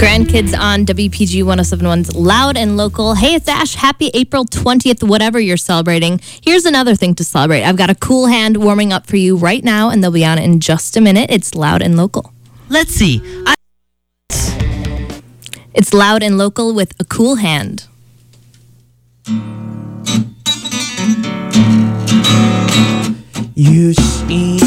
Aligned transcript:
Grandkids 0.00 0.58
on 0.58 0.86
WPGU 0.86 1.44
1071's 1.44 2.14
Loud 2.16 2.56
and 2.56 2.78
Local. 2.78 3.14
Hey, 3.14 3.34
it's 3.34 3.46
Ash. 3.48 3.74
Happy 3.74 4.10
April 4.14 4.46
20th, 4.46 5.06
whatever 5.06 5.38
you're 5.38 5.58
celebrating. 5.58 6.20
Here's 6.42 6.64
another 6.64 6.94
thing 6.94 7.14
to 7.16 7.24
celebrate. 7.24 7.64
I've 7.64 7.76
got 7.76 7.90
a 7.90 7.94
cool 7.94 8.26
hand 8.26 8.56
warming 8.56 8.94
up 8.94 9.06
for 9.06 9.16
you 9.16 9.36
right 9.36 9.62
now, 9.62 9.90
and 9.90 10.02
they'll 10.02 10.10
be 10.10 10.24
on 10.24 10.38
it 10.38 10.44
in 10.44 10.58
just 10.60 10.96
a 10.96 11.02
minute. 11.02 11.28
It's 11.30 11.54
Loud 11.54 11.82
and 11.82 11.98
Local. 11.98 12.32
Let's 12.70 12.92
see. 12.94 13.20
I- 13.46 13.54
It's 15.74 15.92
Loud 15.92 16.22
and 16.22 16.38
Local 16.38 16.72
with 16.74 16.94
a 16.98 17.04
cool 17.04 17.34
hand. 17.36 17.86
You 23.54 23.92
see 23.94 24.58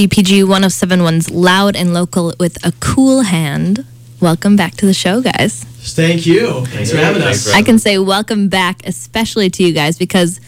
WPGU 0.00 0.44
1071's 0.44 1.30
Loud 1.30 1.74
and 1.74 1.94
Local 1.94 2.34
with 2.38 2.62
a 2.62 2.70
cool 2.80 3.22
hand. 3.22 3.86
Welcome 4.20 4.54
back 4.54 4.74
to 4.74 4.84
the 4.84 4.92
show, 4.92 5.22
guys. 5.22 5.64
Thank 5.64 6.26
you. 6.26 6.66
Thanks 6.66 6.90
for 6.90 6.98
having 6.98 7.22
us. 7.22 7.50
I 7.54 7.62
can 7.62 7.78
say 7.78 7.96
welcome 7.96 8.50
back, 8.50 8.86
especially 8.86 9.48
to 9.48 9.62
you 9.64 9.72
guys, 9.72 9.96
because 9.96 10.38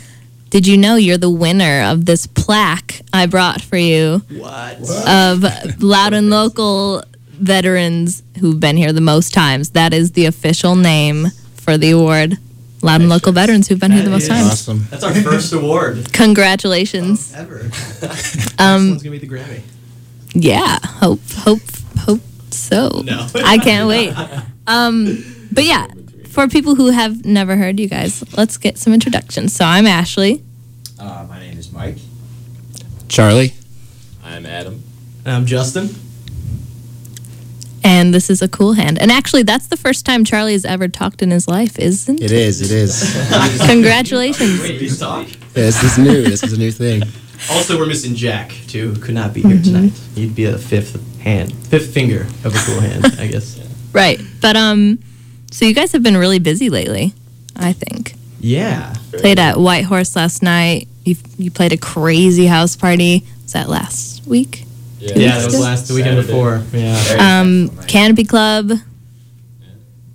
did 0.51 0.67
you 0.67 0.77
know 0.77 0.97
you're 0.97 1.17
the 1.17 1.31
winner 1.31 1.81
of 1.85 2.05
this 2.05 2.27
plaque 2.27 3.01
I 3.11 3.25
brought 3.25 3.63
for 3.63 3.79
you 3.79 4.19
What? 4.29 4.81
of 5.09 5.83
Loud 5.83 6.13
and 6.13 6.29
Local 6.29 7.03
veterans 7.31 8.23
who've 8.41 8.61
been 8.61 8.77
here 8.77 8.93
the 8.93 9.01
most 9.01 9.33
times? 9.33 9.71
That 9.71 9.95
is 9.95 10.13
the 10.13 10.27
official 10.27 10.77
name 10.77 11.29
for 11.55 11.79
the 11.79 11.93
award. 11.93 12.37
Loud 12.83 13.01
and 13.01 13.11
Local 13.11 13.33
veterans 13.33 13.67
who've 13.69 13.79
been 13.81 13.91
here 13.93 14.03
the 14.05 14.11
most 14.11 14.23
is 14.25 14.29
times. 14.29 14.47
Awesome. 14.53 14.87
That's 14.91 15.03
our 15.03 15.15
first 15.15 15.53
award 15.53 16.13
Congratulations. 16.13 17.35
ever. 17.35 17.59
this 17.59 18.55
Um, 18.61 18.91
one's 18.91 19.03
gonna 19.03 19.19
be 19.19 19.27
the 19.27 19.29
Grammy. 19.29 19.63
Yeah, 20.35 20.79
hope, 20.85 21.21
hope, 21.39 21.61
hope 21.99 22.21
so. 22.51 23.03
No. 23.05 23.27
I 23.35 23.59
can't 23.59 23.89
wait. 23.89 24.15
Um, 24.69 25.25
but 25.51 25.65
yeah, 25.65 25.87
for 26.27 26.47
people 26.47 26.75
who 26.75 26.91
have 26.91 27.25
never 27.25 27.57
heard 27.57 27.81
you 27.81 27.89
guys, 27.89 28.23
let's 28.37 28.59
get 28.59 28.77
some 28.77 28.93
introductions. 28.93 29.55
So 29.55 29.65
I'm 29.65 29.87
Ashley. 29.87 30.45
Uh, 31.01 31.25
my 31.27 31.39
name 31.39 31.57
is 31.57 31.73
Mike. 31.73 31.97
Charlie. 33.09 33.55
I'm 34.23 34.45
Adam. 34.45 34.83
And 35.25 35.35
I'm 35.35 35.47
Justin. 35.47 35.89
And 37.85 37.99
and 37.99 38.15
this 38.15 38.31
is 38.31 38.41
a 38.43 38.49
cool 38.49 38.73
hand. 38.75 38.99
And 38.99 39.11
actually, 39.11 39.43
that's 39.43 39.67
the 39.67 39.77
first 39.77 40.07
time 40.07 40.25
Charlie 40.25 40.53
has 40.53 40.65
ever 40.65 40.89
talked 40.89 41.21
in 41.21 41.31
his 41.31 41.49
life, 41.49 41.79
isn't 41.79 42.21
it? 42.21 42.27
It 42.27 42.33
is. 42.33 42.63
It 42.63 42.71
is. 42.71 43.67
Congratulations. 43.67 44.61
Wait, 44.63 44.81
you 44.81 44.89
talk? 44.89 45.27
this 45.53 45.83
is 45.83 45.99
new. 45.99 46.23
This 46.23 46.43
is 46.43 46.53
a 46.53 46.59
new 46.59 46.71
thing. 46.71 47.03
Also, 47.51 47.77
we're 47.77 47.87
missing 47.87 48.15
Jack, 48.15 48.51
too, 48.69 48.95
who 48.95 49.01
could 49.01 49.15
not 49.15 49.35
be 49.35 49.43
here 49.43 49.61
tonight. 49.61 49.93
He'd 50.15 50.35
be 50.35 50.45
a 50.45 50.57
fifth 50.57 51.21
hand, 51.21 51.53
fifth 51.67 51.93
finger 51.93 52.23
of 52.45 52.55
a 52.55 52.59
cool 52.59 52.81
hand, 52.81 53.05
I 53.19 53.27
guess. 53.27 53.61
Right. 53.93 54.21
But 54.41 54.57
um 54.57 54.99
so 55.51 55.65
you 55.65 55.75
guys 55.75 55.93
have 55.93 56.03
been 56.03 56.17
really 56.17 56.39
busy 56.39 56.71
lately, 56.71 57.15
I 57.57 57.73
think. 57.73 58.15
Yeah. 58.39 58.95
Played 59.13 59.39
at 59.39 59.59
White 59.59 59.85
Horse 59.85 60.15
last 60.15 60.43
night. 60.43 60.89
You 61.05 61.17
you 61.37 61.51
played 61.51 61.73
a 61.73 61.77
crazy 61.79 62.47
house 62.47 62.77
party. 62.77 63.25
Was 63.43 63.53
that 63.55 63.69
last 63.69 64.27
week? 64.27 64.65
Yeah, 65.01 65.39
that 65.39 65.45
was 65.47 65.61
last 65.61 65.89
the 65.89 65.95
weekend 65.95 66.17
before. 66.27 66.63
Yeah. 66.73 67.41
Um. 67.41 67.71
Canopy 67.87 68.25
Club. 68.25 68.73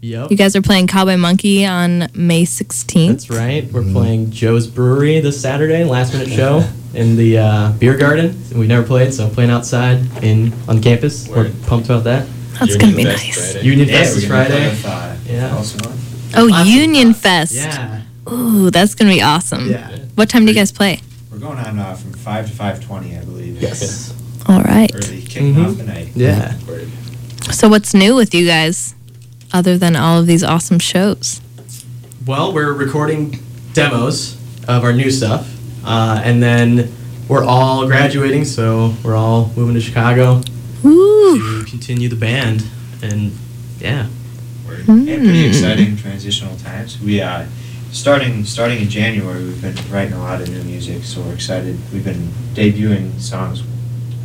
Yep. 0.01 0.31
You 0.31 0.35
guys 0.37 0.53
are 0.57 0.61
playing 0.61 0.87
Cowboy 0.87 1.15
Monkey 1.15 1.65
on 1.65 2.09
May 2.13 2.43
16th. 2.43 3.07
That's 3.07 3.29
right. 3.29 3.71
We're 3.71 3.89
playing 3.89 4.31
Joe's 4.31 4.67
Brewery 4.67 5.21
this 5.21 5.39
Saturday, 5.41 5.85
last 5.85 6.11
minute 6.11 6.27
show 6.27 6.67
in 6.93 7.15
the 7.15 7.37
uh, 7.37 7.71
beer 7.79 7.97
garden. 7.97 8.37
We've 8.53 8.67
never 8.67 8.85
played, 8.85 9.13
so 9.13 9.27
I'm 9.27 9.31
playing 9.31 9.49
outside 9.51 9.99
in 10.21 10.51
on 10.67 10.81
campus. 10.81 11.29
Word. 11.29 11.53
We're 11.53 11.67
pumped 11.67 11.85
about 11.87 12.03
that. 12.03 12.27
That's 12.59 12.71
Union 12.73 12.79
gonna 12.79 12.95
be 12.97 13.03
Fest 13.05 13.25
nice. 13.25 13.51
Friday. 13.53 13.65
Union 13.67 13.87
Yeah, 13.87 13.97
Fest 13.97 14.17
is 14.17 14.27
Friday. 14.27 15.33
Yeah. 15.33 15.55
also 15.55 15.89
on. 15.89 15.97
Oh, 16.35 16.49
Awesome. 16.51 16.67
Union 16.67 17.13
Fest. 17.13 17.53
Yeah. 17.55 18.01
Ooh, 18.29 18.69
that's 18.71 18.95
gonna 18.95 19.11
be 19.11 19.21
awesome. 19.21 19.69
Yeah. 19.69 19.89
What 20.15 20.29
time 20.29 20.43
do 20.45 20.51
you 20.51 20.55
guys 20.55 20.73
play? 20.73 20.99
We're 21.31 21.37
going 21.39 21.57
on 21.59 21.79
uh, 21.79 21.95
from 21.95 22.11
five 22.11 22.49
to 22.49 22.53
five 22.53 22.83
twenty, 22.83 23.17
I 23.17 23.23
believe. 23.23 23.61
Yes. 23.61 24.13
All 24.47 24.61
right. 24.61 24.91
Early 24.93 25.21
kicking 25.21 25.55
Mhm. 25.55 25.65
off 25.67 25.77
the 25.77 25.83
night. 25.83 26.09
Yeah. 26.15 26.53
So 27.51 27.67
what's 27.69 27.93
new 27.93 28.15
with 28.15 28.33
you 28.33 28.45
guys, 28.45 28.95
other 29.51 29.77
than 29.77 29.95
all 29.95 30.19
of 30.19 30.27
these 30.27 30.43
awesome 30.43 30.79
shows? 30.79 31.39
Well, 32.25 32.53
we're 32.53 32.71
recording 32.73 33.39
demos 33.73 34.37
of 34.67 34.83
our 34.83 34.93
new 34.93 35.11
stuff, 35.11 35.47
uh, 35.85 36.21
and 36.23 36.41
then 36.41 36.89
we're 37.27 37.43
all 37.43 37.85
graduating, 37.85 38.45
so 38.45 38.95
we're 39.03 39.15
all 39.15 39.51
moving 39.55 39.75
to 39.75 39.81
Chicago 39.81 40.41
Ooh. 40.85 41.63
to 41.63 41.69
continue 41.69 42.07
the 42.09 42.15
band. 42.15 42.63
And 43.01 43.33
yeah. 43.81 44.07
Word. 44.65 44.85
Hmm. 44.85 45.05
Yeah, 45.07 45.15
pretty 45.17 45.45
exciting 45.47 45.97
transitional 45.97 46.55
times. 46.55 46.97
We 47.03 47.19
uh, 47.21 47.43
starting 47.91 48.45
starting 48.45 48.81
in 48.81 48.89
January, 48.89 49.43
we've 49.43 49.61
been 49.61 49.75
writing 49.91 50.13
a 50.13 50.19
lot 50.19 50.41
of 50.41 50.49
new 50.49 50.63
music, 50.63 51.03
so 51.03 51.19
we're 51.21 51.33
excited. 51.33 51.77
We've 51.93 52.05
been 52.05 52.29
debuting 52.55 53.19
songs, 53.19 53.61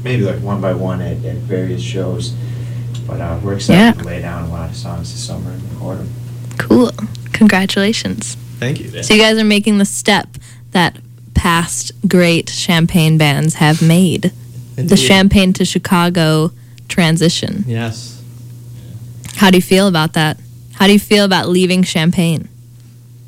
maybe 0.08 0.22
like 0.25 0.40
one 0.43 0.60
by 0.60 0.72
one 0.72 1.00
at, 1.00 1.25
at 1.25 1.37
various 1.37 1.82
shows, 1.82 2.31
but 3.06 3.20
uh, 3.20 3.38
we're 3.43 3.55
excited 3.55 3.78
Yeah. 3.78 3.93
to 3.93 4.05
lay 4.05 4.20
down 4.22 4.49
a 4.49 4.50
lot 4.50 4.70
of 4.70 4.76
songs 4.76 5.12
this 5.12 5.22
summer 5.25 5.50
and 5.50 5.62
record 5.72 5.99
them. 5.99 6.08
Cool. 6.58 6.90
Congratulations. 7.32 8.34
Thank 8.58 8.81
you. 8.81 8.88
Yeah. 8.90 9.02
So 9.02 9.14
you 9.14 9.20
guys 9.20 9.38
are 9.38 9.44
making 9.44 9.78
the 9.78 9.84
step 9.84 10.28
that 10.72 10.96
past 11.34 11.93
great 12.08 12.49
Champaign 12.49 13.16
bands 13.19 13.55
have 13.55 13.81
made. 13.81 14.32
The 14.76 14.96
Champaign 14.96 15.52
to 15.55 15.64
Chicago 15.64 16.52
transition. 16.88 17.64
Yes. 17.66 18.20
How 19.37 19.50
do 19.50 19.56
you 19.58 19.62
feel 19.62 19.87
about 19.88 20.14
that? 20.14 20.38
How 20.75 20.87
do 20.87 20.93
you 20.93 20.99
feel 20.99 21.25
about 21.25 21.49
leaving 21.49 21.82
Champaign? 21.82 22.49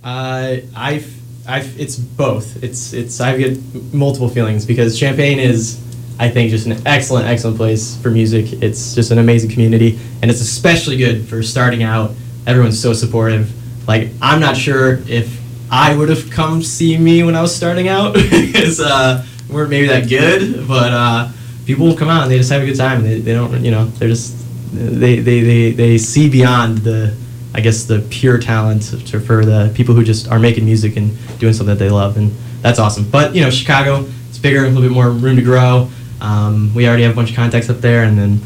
Uh, 0.02 0.56
I, 0.74 1.04
I, 1.46 1.60
it's 1.76 1.96
both. 1.96 2.62
It's, 2.62 2.92
it's. 2.92 3.20
I 3.20 3.36
get 3.36 3.58
multiple 3.92 4.28
feelings 4.28 4.64
because 4.66 4.98
Champaign 4.98 5.38
is, 5.38 5.78
I 6.20 6.28
think, 6.28 6.50
just 6.50 6.66
an 6.66 6.86
excellent, 6.86 7.26
excellent 7.26 7.56
place 7.56 7.96
for 7.96 8.10
music. 8.10 8.62
It's 8.62 8.94
just 8.94 9.10
an 9.10 9.18
amazing 9.18 9.50
community, 9.50 9.98
and 10.20 10.30
it's 10.30 10.42
especially 10.42 10.98
good 10.98 11.26
for 11.26 11.42
starting 11.42 11.82
out. 11.82 12.12
Everyone's 12.46 12.80
so 12.80 12.92
supportive. 12.92 13.50
Like, 13.88 14.10
I'm 14.20 14.38
not 14.38 14.56
sure 14.56 15.00
if 15.08 15.40
I 15.70 15.96
would 15.96 16.10
have 16.10 16.30
come 16.30 16.62
see 16.62 16.98
me 16.98 17.22
when 17.22 17.34
I 17.34 17.40
was 17.40 17.54
starting 17.54 17.88
out 17.88 18.12
because 18.30 18.80
uh, 18.80 19.24
we 19.48 19.54
weren't 19.54 19.70
maybe 19.70 19.86
that 19.86 20.10
good, 20.10 20.68
but 20.68 20.92
uh, 20.92 21.28
people 21.64 21.86
will 21.86 21.96
come 21.96 22.08
out 22.08 22.24
and 22.24 22.30
they 22.30 22.36
just 22.36 22.52
have 22.52 22.62
a 22.62 22.66
good 22.66 22.76
time. 22.76 23.02
They, 23.02 23.20
they 23.20 23.32
don't, 23.32 23.64
you 23.64 23.70
know, 23.70 23.86
they're 23.86 24.08
just 24.08 24.36
they, 24.72 25.20
they, 25.20 25.40
they, 25.40 25.70
they 25.72 25.98
see 25.98 26.28
beyond 26.28 26.78
the 26.78 27.16
I 27.52 27.60
guess 27.60 27.84
the 27.84 28.06
pure 28.10 28.38
talent 28.38 28.82
to, 29.08 29.20
for 29.20 29.44
the 29.44 29.72
people 29.74 29.94
who 29.94 30.04
just 30.04 30.28
are 30.28 30.38
making 30.38 30.64
music 30.64 30.96
and 30.96 31.16
doing 31.38 31.52
something 31.52 31.74
that 31.74 31.82
they 31.82 31.90
love, 31.90 32.16
and 32.16 32.30
that's 32.62 32.78
awesome. 32.78 33.08
But 33.10 33.34
you 33.34 33.40
know, 33.40 33.50
Chicago, 33.50 34.06
it's 34.28 34.38
bigger, 34.38 34.64
a 34.64 34.68
little 34.68 34.82
bit 34.82 34.92
more 34.92 35.10
room 35.10 35.36
to 35.36 35.42
grow. 35.42 35.90
Um, 36.20 36.72
we 36.74 36.86
already 36.86 37.02
have 37.04 37.12
a 37.12 37.16
bunch 37.16 37.30
of 37.30 37.36
contacts 37.36 37.70
up 37.70 37.78
there, 37.78 38.04
and 38.04 38.18
then 38.18 38.40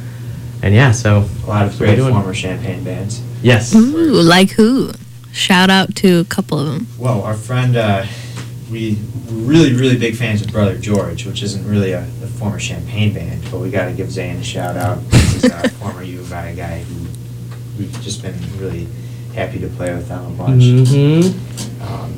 and 0.63 0.75
yeah, 0.75 0.93
so 0.93 1.19
A 1.19 1.47
lot 1.47 1.67
of 1.67 1.79
that's 1.79 1.81
what 1.81 1.81
we're 1.81 1.97
great 1.97 2.13
former 2.13 2.35
Champaign 2.35 2.85
bands. 2.85 3.23
Yes, 3.43 3.75
Ooh, 3.75 4.13
like 4.13 4.51
who? 4.53 4.93
Shout 5.33 5.69
out 5.69 5.95
to 5.97 6.21
a 6.21 6.25
couple 6.25 6.59
of 6.59 6.67
them. 6.67 6.87
Well, 6.99 7.23
our 7.23 7.35
friend, 7.35 7.77
uh, 7.77 8.07
we 8.71 8.99
we're 9.29 9.43
really, 9.43 9.73
really 9.75 9.99
big 9.99 10.17
fans 10.17 10.41
of 10.43 10.51
Brother 10.53 10.79
George, 10.79 11.27
which 11.27 11.43
isn't 11.43 11.69
really 11.69 11.93
a, 11.93 12.01
a 12.01 12.27
former 12.39 12.59
Champaign 12.59 13.13
band, 13.13 13.43
but 13.51 13.61
we 13.61 13.71
got 13.71 13.87
to 13.87 13.93
give 13.93 14.11
Zane 14.11 14.37
a 14.37 14.45
shout 14.45 14.77
out. 14.77 14.99
He's 15.13 15.45
a 15.45 15.69
former 15.81 16.03
U 16.03 16.21
of 16.21 16.33
I 16.33 16.55
guy 16.55 16.81
who 16.81 17.07
we've 17.79 18.01
just 18.01 18.23
been 18.23 18.35
really 18.59 18.87
happy 19.35 19.59
to 19.59 19.69
play 19.69 19.93
with 19.95 20.09
them 20.09 20.25
a 20.27 20.31
bunch. 20.31 20.89
hmm 20.89 21.83
Um, 21.83 22.15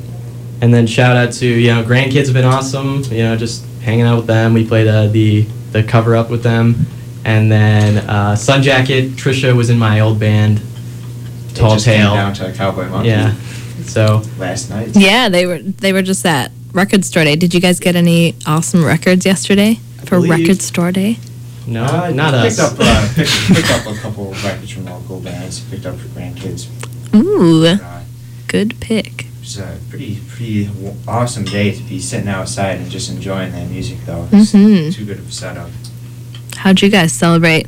And 0.61 0.73
then 0.73 0.87
shout 0.87 1.17
out 1.17 1.33
to 1.33 1.45
you 1.45 1.67
know 1.73 1.83
grandkids 1.83 2.25
have 2.25 2.33
been 2.33 2.45
awesome. 2.45 3.03
You 3.11 3.23
know, 3.23 3.35
just 3.35 3.65
hanging 3.87 4.05
out 4.05 4.17
with 4.17 4.27
them. 4.27 4.53
We 4.53 4.67
played 4.67 4.87
uh, 4.87 5.07
the 5.07 5.43
the 5.71 5.81
cover 5.81 6.15
up 6.15 6.29
with 6.29 6.43
them, 6.43 6.85
and 7.25 7.49
then 7.51 7.97
uh, 8.09 8.35
Sun 8.35 8.61
Jacket. 8.61 9.11
Trisha 9.11 9.55
was 9.55 9.69
in 9.69 9.79
my 9.79 10.01
old 10.01 10.19
band. 10.19 10.57
they 10.59 11.59
Tall 11.59 11.73
just 11.75 11.85
came 11.85 12.01
down 12.01 12.33
to 12.35 12.51
Cowboy 12.53 12.87
Monkey 12.89 13.09
Yeah. 13.09 13.33
So 13.85 14.21
last 14.37 14.69
night. 14.69 14.89
Yeah, 14.95 15.29
they 15.29 15.45
were 15.45 15.59
they 15.59 15.93
were 15.93 16.01
just 16.03 16.25
at 16.25 16.51
record 16.73 17.05
store 17.05 17.23
day. 17.23 17.35
Did 17.37 17.53
you 17.53 17.61
guys 17.61 17.79
get 17.79 17.95
any 17.95 18.35
awesome 18.45 18.83
records 18.83 19.25
yesterday 19.25 19.75
for 20.03 20.17
believe- 20.19 20.31
record 20.31 20.61
store 20.61 20.91
day? 20.91 21.17
no, 21.65 21.83
Uh, 21.85 22.09
not 22.11 22.33
picked 22.33 22.59
us. 22.59 22.71
Up, 22.73 22.77
uh, 22.79 23.07
picked, 23.15 23.55
picked 23.55 23.71
up 23.71 23.87
a 23.87 23.97
couple 23.99 24.31
of 24.31 24.43
records 24.43 24.71
from 24.71 24.85
local 24.85 25.19
bands. 25.21 25.61
Picked 25.71 25.85
up 25.85 25.95
for 25.97 26.07
grandkids. 26.09 26.67
Ooh, 27.15 27.65
Uh, 27.65 28.01
good 28.47 28.79
pick. 28.81 29.25
It 29.47 29.55
was 29.55 29.59
a 29.59 29.79
pretty, 29.89 30.19
pretty 30.27 30.69
awesome 31.07 31.45
day 31.45 31.73
to 31.73 31.81
be 31.83 32.01
sitting 32.01 32.27
outside 32.27 32.79
and 32.81 32.91
just 32.91 33.09
enjoying 33.09 33.53
that 33.53 33.69
music, 33.69 33.97
though. 34.05 34.27
It's 34.33 34.51
Mhm. 34.51 34.93
too 34.93 35.05
good 35.05 35.19
of 35.19 35.29
a 35.29 35.31
setup. 35.31 35.69
How'd 36.57 36.81
you 36.81 36.89
guys 36.89 37.13
celebrate? 37.13 37.65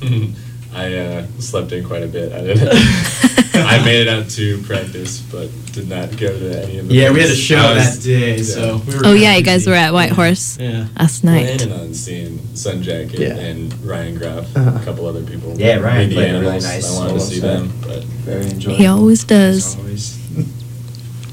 I 0.74 0.94
uh, 0.96 1.26
slept 1.38 1.72
in 1.72 1.84
quite 1.84 2.04
a 2.04 2.06
bit. 2.06 2.32
I 2.32 2.40
didn't. 2.40 2.68
I 3.54 3.84
made 3.84 4.06
it 4.06 4.08
out 4.08 4.30
to 4.30 4.62
practice, 4.62 5.20
but 5.20 5.50
did 5.72 5.90
not 5.90 6.16
go 6.16 6.28
to 6.38 6.62
any 6.62 6.78
of 6.78 6.88
the. 6.88 6.94
Yeah, 6.94 7.10
we 7.12 7.20
had 7.20 7.28
a 7.28 7.34
show 7.36 7.74
was- 7.74 7.98
that 7.98 8.02
day, 8.02 8.36
yeah. 8.38 8.42
so 8.42 8.80
we 8.86 8.94
were. 8.94 9.02
Oh 9.04 9.12
yeah, 9.12 9.36
you 9.36 9.42
guys 9.42 9.66
were 9.66 9.74
at 9.74 9.92
White 9.92 10.12
Horse 10.12 10.56
Yeah. 10.58 10.86
last 10.98 11.22
night. 11.22 11.58
planning 11.58 11.74
on 11.80 11.92
seeing 11.92 12.38
Sun 12.54 12.82
Jacket 12.82 13.20
Yeah. 13.20 13.34
and 13.36 13.74
Ryan 13.84 14.14
Graff, 14.16 14.46
Uh-huh. 14.56 14.78
a 14.80 14.84
couple 14.86 15.04
other 15.06 15.22
people. 15.22 15.54
Yeah, 15.58 15.76
Ryan 15.80 16.08
Maybe 16.08 16.14
played 16.14 16.32
really 16.32 16.60
nice 16.60 16.88
I 16.88 16.94
wanted 16.98 17.14
to 17.14 17.20
see 17.20 17.40
them, 17.40 17.72
but 17.86 18.04
Very 18.24 18.46
enjoyable. 18.46 18.78
He 18.78 18.86
always 18.86 19.20
as 19.24 19.24
does. 19.26 19.76
always. 19.76 20.16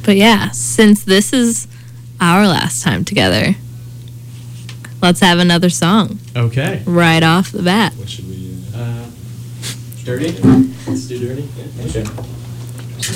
But 0.07 0.15
yeah, 0.15 0.51
since 0.51 1.03
this 1.03 1.33
is 1.33 1.67
our 2.21 2.47
last 2.47 2.81
time 2.81 3.03
together, 3.03 3.55
let's 5.01 5.19
have 5.19 5.37
another 5.37 5.69
song 5.69 6.17
Okay. 6.33 6.81
right 6.85 7.21
off 7.21 7.51
the 7.51 7.61
bat. 7.61 7.93
what 7.95 8.07
should 8.09 8.25
we? 8.29 8.55
Uh, 8.73 8.77
Uh, 8.79 9.05
dirty. 10.05 10.31
Let's 10.87 11.07
do 11.07 11.19
dirty. 11.19 11.49
okay. 11.85 12.05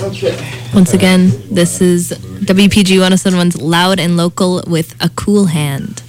Okay. 0.02 0.36
Once 0.74 0.94
again, 0.94 1.32
this 1.50 1.80
is 1.80 2.12
WPGU 2.12 3.00
1071's 3.00 3.56
Loud 3.62 3.98
and 3.98 4.18
Local 4.18 4.62
with 4.68 4.94
a 5.00 5.08
cool 5.16 5.46
hand. 5.46 6.04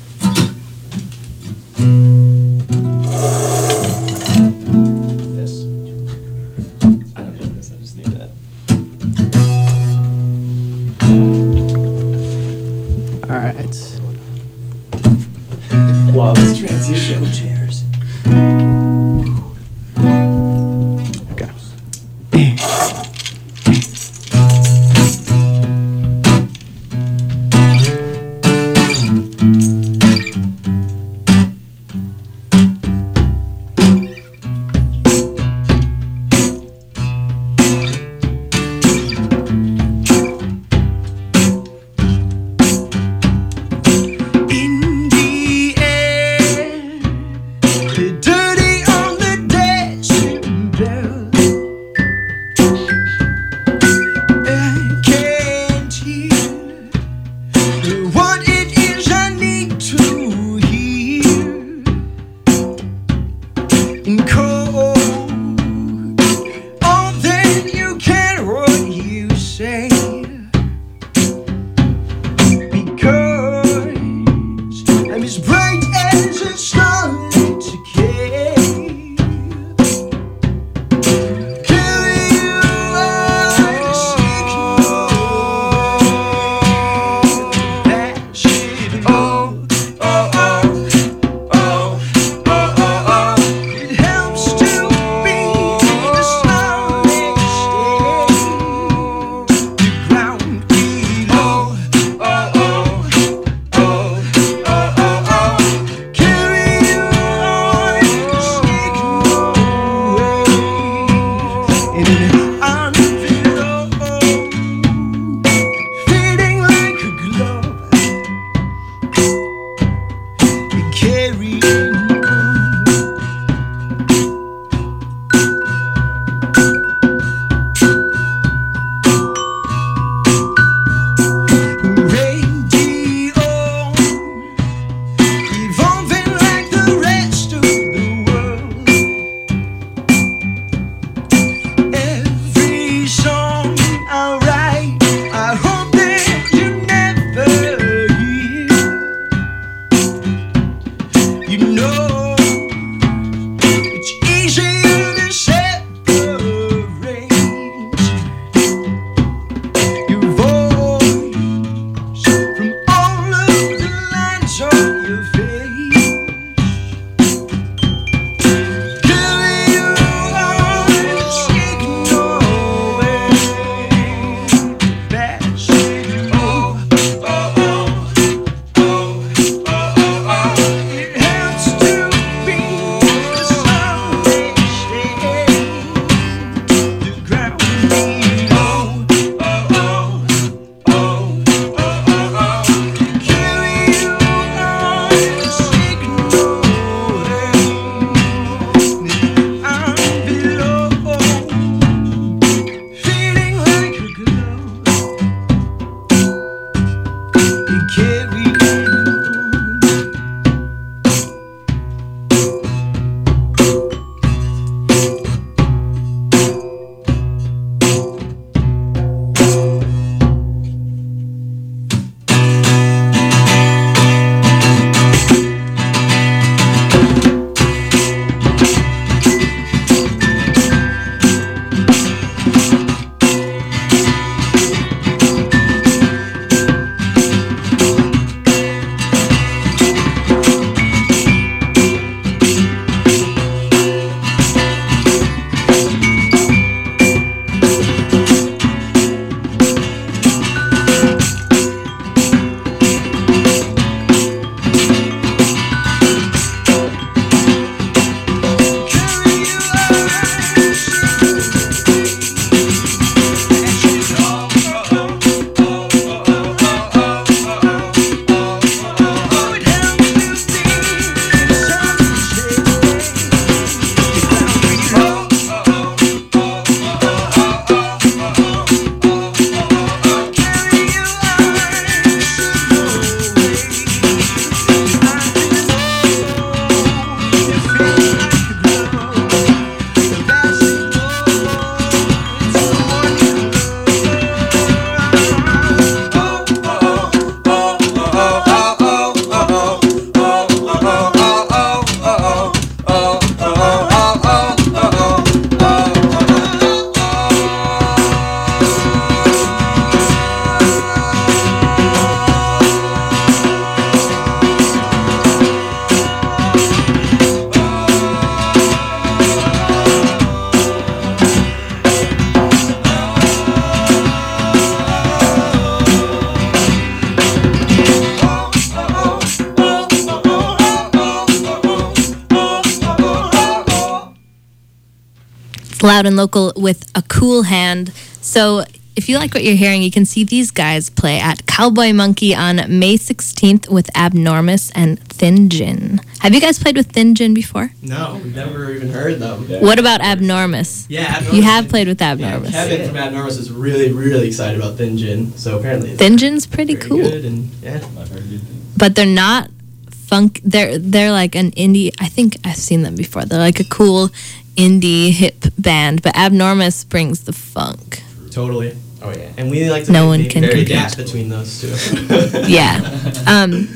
And 336.07 336.17
local 336.17 336.53
with 336.57 336.85
a 336.95 337.03
cool 337.03 337.43
hand. 337.43 337.93
So 338.21 338.65
if 338.95 339.09
you 339.09 339.17
like 339.17 339.33
what 339.33 339.43
you're 339.43 339.55
hearing, 339.57 339.83
you 339.83 339.91
can 339.91 340.05
see 340.05 340.23
these 340.23 340.51
guys 340.51 340.91
play 340.91 341.19
at 341.19 341.47
Cowboy 341.47 341.93
Monkey 341.95 342.35
on 342.35 342.57
May 342.79 342.97
16th 342.99 343.71
with 343.71 343.87
Abnormus 343.95 344.71
and 344.75 345.01
Thin 345.09 345.49
Gin. 345.49 345.99
Have 346.21 346.35
you 346.35 346.41
guys 346.43 346.59
played 346.59 346.77
with 346.77 346.93
Thin 346.93 347.15
Gin 347.15 347.33
before? 347.33 347.71
No, 347.81 348.21
we've 348.23 348.35
never 348.37 348.71
even 348.71 348.91
heard 348.91 349.19
them. 349.19 349.47
Yeah. 349.49 349.61
What 349.61 349.79
about 349.79 350.01
Abnormus? 350.03 350.85
Yeah, 350.91 351.05
Abnormus- 351.05 351.33
You 351.37 351.43
have 351.43 351.69
played 351.71 351.89
with 351.89 352.01
Yeah, 352.03 352.15
Abnormus. 352.17 352.51
Kevin 352.51 352.87
from 352.87 352.97
Abnormus 352.97 353.39
is 353.39 353.51
really, 353.51 353.93
really 353.93 354.27
excited 354.29 354.61
about 354.61 354.77
Thin 354.77 354.99
Gin. 354.99 355.33
So 355.39 355.59
apparently, 355.59 355.97
Thin 355.97 356.19
Gin's 356.19 356.47
pretty 356.47 356.75
very 356.77 356.89
cool. 356.89 357.07
And 357.07 357.51
yeah, 357.63 357.77
I've 357.99 358.09
heard 358.11 358.29
good 358.29 358.43
things. 358.43 358.75
but 358.77 358.95
they're 358.95 359.07
not 359.07 359.49
funk 359.91 360.41
they're 360.45 360.77
they're 360.77 361.11
like 361.11 361.35
an 361.35 361.51
indie 361.53 361.91
i 361.99 362.07
think 362.07 362.37
i've 362.45 362.57
seen 362.57 362.83
them 362.83 362.95
before 362.95 363.25
they're 363.25 363.39
like 363.39 363.61
a 363.61 363.65
cool 363.65 364.11
indie 364.57 365.11
hip 365.13 365.45
band 365.59 366.03
but 366.03 366.15
abnormus 366.17 366.85
brings 366.85 367.25
the 367.25 367.33
funk 367.33 368.03
totally. 368.31 368.75
Oh 369.03 369.11
yeah. 369.11 369.31
And 369.37 369.51
we 369.51 369.69
like 369.69 369.85
to 369.87 369.93
No 369.93 370.07
one 370.07 370.29
can 370.29 370.43
very 370.43 370.65
gap 370.65 370.97
between 370.97 371.29
those 371.29 371.61
two. 371.61 371.69
yeah 372.47 372.81
um 373.27 373.69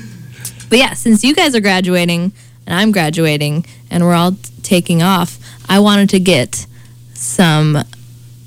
but 0.71 0.78
yeah 0.78 0.95
since 0.95 1.25
you 1.25 1.35
guys 1.35 1.54
are 1.54 1.61
graduating 1.61 2.33
and 2.66 2.75
i'm 2.78 2.92
graduating 2.92 3.64
and 3.90 4.04
we're 4.04 4.14
all 4.14 4.33
t- 4.33 4.38
taking 4.62 5.02
off 5.02 5.38
i 5.68 5.78
wanted 5.78 6.09
to 6.11 6.21
get 6.21 6.66
some 7.14 7.76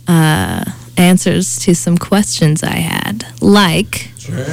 uh 0.07 0.65
answers 0.97 1.59
to 1.59 1.75
some 1.75 1.97
questions 1.97 2.63
i 2.63 2.75
had 2.77 3.25
like 3.41 4.09
Sure. 4.17 4.45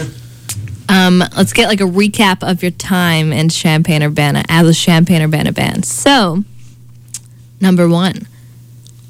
Um, 0.88 1.18
let's 1.36 1.52
get 1.52 1.68
like 1.68 1.80
a 1.80 1.84
recap 1.84 2.48
of 2.48 2.62
your 2.62 2.70
time 2.70 3.32
in 3.32 3.48
Champaign 3.48 4.02
Urbana 4.04 4.44
as 4.48 4.68
a 4.68 4.72
Champaign 4.74 5.20
Urbana 5.20 5.50
band. 5.52 5.84
So, 5.84 6.44
number 7.60 7.88
one, 7.88 8.26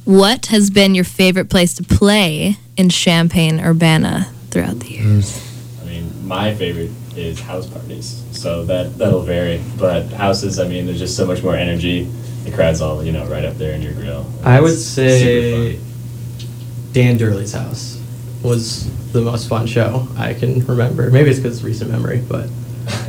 what 0.05 0.47
has 0.47 0.71
been 0.71 0.95
your 0.95 1.05
favorite 1.05 1.49
place 1.51 1.75
to 1.75 1.83
play 1.83 2.57
in 2.77 2.89
Champaign 2.89 3.61
Urbana 3.61 4.33
throughout 4.51 4.81
the 4.81 4.91
years? 4.91 5.43
I 5.83 5.87
mean, 5.87 6.27
my 6.27 6.55
favorite 6.55 6.91
is 7.17 7.41
house 7.41 7.67
parties, 7.67 8.23
so 8.33 8.65
that 8.67 8.99
that'll 8.99 9.23
vary. 9.23 9.63
But 9.79 10.07
houses, 10.09 10.59
I 10.59 10.69
mean, 10.69 10.87
there's 10.87 10.99
just 10.99 11.17
so 11.17 11.27
much 11.27 11.43
more 11.43 11.57
energy. 11.57 12.05
The 12.45 12.53
crowd's 12.53 12.81
all 12.81 13.03
you 13.03 13.13
know 13.13 13.27
right 13.27 13.45
up 13.45 13.57
there 13.57 13.73
in 13.73 13.83
your 13.83 13.95
grill. 13.95 14.27
I 14.45 14.61
would 14.61 14.79
say 14.79 15.81
Dan 16.93 17.19
Durley's 17.19 17.53
house 17.53 18.01
was 18.43 18.89
the 19.13 19.21
most 19.23 19.49
fun 19.49 19.67
show 19.67 20.07
I 20.17 20.35
can 20.35 20.65
remember. 20.67 21.11
Maybe 21.11 21.31
it's 21.31 21.39
because 21.39 21.57
it's 21.57 21.65
recent 21.65 21.91
memory, 21.91 22.23
but. 22.29 22.49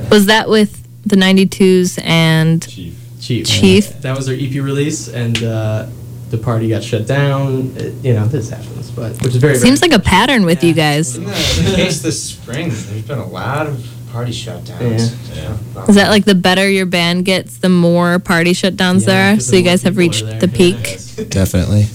Was 0.09 0.25
that 0.25 0.49
with 0.49 0.83
the 1.05 1.15
92s 1.15 2.01
and 2.03 2.67
Chief. 2.67 2.95
Chief. 3.27 3.45
Chief? 3.45 4.01
That 4.01 4.15
was 4.15 4.25
their 4.27 4.35
EP 4.39 4.53
release, 4.63 5.09
and 5.09 5.43
uh, 5.43 5.87
the 6.29 6.37
party 6.37 6.69
got 6.69 6.81
shut 6.83 7.05
down. 7.07 7.73
It- 7.75 7.93
you 8.03 8.13
know, 8.13 8.25
this 8.25 8.49
happens, 8.49 8.89
but 8.91 9.21
which 9.21 9.35
is 9.35 9.37
very 9.37 9.55
seems 9.57 9.79
very- 9.81 9.91
like 9.91 9.99
a 9.99 10.03
pattern 10.03 10.45
with 10.45 10.63
you 10.63 10.69
Yeah. 10.69 10.95
guys? 10.95 11.17
In 11.17 11.25
the, 11.25 11.29
the 11.31 11.75
case 11.75 12.01
this 12.01 12.23
spring, 12.23 12.69
there's 12.69 13.01
been 13.01 13.19
a 13.19 13.27
lot 13.27 13.67
of 13.67 13.85
party 14.13 14.31
shutdowns. 14.31 15.13
Yeah. 15.35 15.85
Is 15.89 15.95
that 15.95 16.09
like 16.09 16.23
the 16.23 16.35
better 16.35 16.69
your 16.69 16.85
band 16.85 17.25
gets, 17.25 17.57
the 17.57 17.67
more 17.69 18.19
party 18.19 18.53
shutdowns 18.53 19.01
Yeah, 19.01 19.05
there 19.07 19.31
are? 19.31 19.35
'cause 19.35 19.45
So 19.47 19.51
the 19.51 19.57
you 19.57 19.63
guys 19.63 19.83
have 19.83 19.97
reached 19.97 20.25
the 20.39 20.47
peak? 20.47 20.77
Yes. 20.83 21.15
Definitely. 21.15 21.87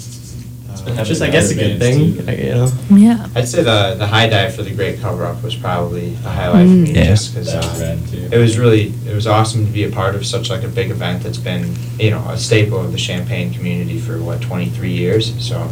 Been 0.85 0.99
It's 0.99 1.09
just, 1.09 1.23
I 1.23 1.31
guess, 1.31 1.51
a 1.51 1.55
good 1.55 1.79
thing. 1.79 2.15
bands, 2.15 2.29
I- 2.29 2.33
uh, 2.33 2.37
You 2.37 2.55
know. 2.55 2.73
Yeah. 2.91 3.29
I'd 3.35 3.49
say 3.49 3.63
the 3.63 3.95
the 3.99 4.07
high 4.07 4.29
dive 4.29 4.55
for 4.55 4.63
the 4.63 4.73
great 4.75 5.01
cover 5.01 5.25
up 5.25 5.43
was 5.43 5.55
probably 5.55 6.15
a 6.25 6.29
highlight 6.29 6.67
for 6.67 6.75
mm. 6.75 6.83
me, 6.85 6.93
Yeah. 6.95 7.05
just 7.07 7.33
because 7.35 7.53
That 7.53 7.65
was 7.65 7.81
uh, 7.81 7.85
rad, 7.85 8.09
too. 8.09 8.29
it 8.33 8.39
was 8.39 8.59
really 8.59 8.93
it 9.07 9.15
was 9.15 9.27
awesome 9.27 9.65
to 9.67 9.73
be 9.73 9.85
a 9.85 9.91
part 9.91 10.15
of 10.15 10.27
such 10.27 10.51
like 10.51 10.63
a 10.65 10.69
big 10.69 10.91
event 10.91 11.23
that's 11.23 11.39
been 11.39 11.75
you 11.99 12.11
know 12.11 12.23
a 12.29 12.37
staple 12.39 12.81
of 12.81 12.93
the 12.93 12.99
Champaign 12.99 13.53
community 13.53 13.99
for 13.99 14.21
what 14.23 14.41
23 14.41 14.91
years. 14.91 15.33
So 15.47 15.69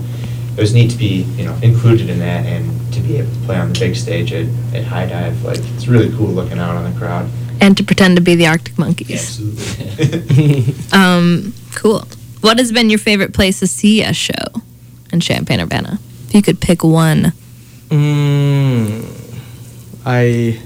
it 0.56 0.60
was 0.60 0.72
neat 0.74 0.90
to 0.90 0.96
be 0.96 1.22
you 1.36 1.44
know 1.44 1.56
included 1.62 2.08
in 2.08 2.18
that 2.20 2.46
and 2.46 2.92
to 2.92 3.00
be 3.00 3.18
able 3.18 3.32
to 3.32 3.38
play 3.46 3.56
on 3.56 3.72
the 3.72 3.78
big 3.78 3.96
stage 3.96 4.32
at, 4.32 4.46
at 4.74 4.84
High 4.84 5.06
Dive. 5.06 5.42
Like 5.44 5.58
it's 5.74 5.86
really 5.88 6.10
cool 6.16 6.28
looking 6.28 6.58
out 6.58 6.76
on 6.76 6.92
the 6.92 6.98
crowd. 6.98 7.28
And 7.62 7.76
to 7.76 7.84
pretend 7.84 8.16
to 8.16 8.22
be 8.22 8.34
the 8.36 8.46
Arctic 8.46 8.78
Monkeys. 8.78 9.10
Absolutely. 9.20 10.74
Um, 10.92 11.52
cool. 11.74 12.04
What 12.40 12.58
has 12.58 12.72
been 12.72 12.88
your 12.88 12.98
favorite 12.98 13.34
place 13.34 13.58
to 13.60 13.66
see 13.66 14.02
a 14.02 14.14
show 14.14 14.46
in 15.12 15.20
Champaign 15.20 15.60
Urbana? 15.60 15.98
If 16.28 16.34
you 16.34 16.42
could 16.42 16.60
pick 16.60 16.84
one. 16.84 17.32
Mm, 17.88 19.04
I 20.06 20.60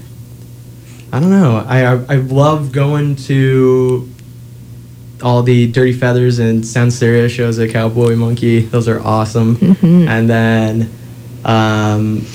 I 1.11 1.19
don't 1.19 1.29
know. 1.31 1.63
I, 1.67 1.85
I 1.85 2.05
I 2.09 2.15
love 2.17 2.71
going 2.71 3.15
to 3.27 4.09
all 5.23 5.41
the 5.41 5.71
Dirty 5.71 5.93
Feathers 5.93 6.39
and 6.39 6.65
Sound 6.65 6.93
Stereo 6.93 7.27
shows 7.27 7.57
at 7.57 7.69
Cowboy 7.71 8.15
Monkey. 8.15 8.59
Those 8.61 8.87
are 8.87 8.99
awesome. 9.01 9.55
Mhm. 9.55 10.07
And 10.07 10.29
then 10.29 10.91
um, 11.45 12.25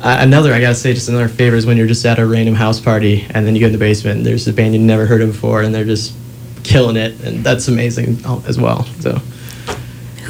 another 0.00 0.52
I 0.54 0.60
gotta 0.60 0.74
say, 0.74 0.94
just 0.94 1.08
another 1.08 1.28
favorite 1.28 1.58
is 1.58 1.66
when 1.66 1.76
you're 1.76 1.86
just 1.86 2.04
at 2.06 2.18
a 2.18 2.26
random 2.26 2.54
house 2.54 2.80
party 2.80 3.26
and 3.30 3.46
then 3.46 3.54
you 3.54 3.60
go 3.60 3.66
in 3.66 3.72
the 3.72 3.78
basement 3.78 4.18
and 4.18 4.26
there's 4.26 4.46
a 4.48 4.52
band 4.52 4.74
you've 4.74 4.82
never 4.82 5.06
heard 5.06 5.20
of 5.22 5.32
before 5.32 5.62
and 5.62 5.74
they're 5.74 5.84
just 5.84 6.14
killing 6.62 6.96
it 6.96 7.20
and 7.24 7.44
that's 7.44 7.68
amazing 7.68 8.18
as 8.46 8.58
well. 8.58 8.84
So. 9.00 9.20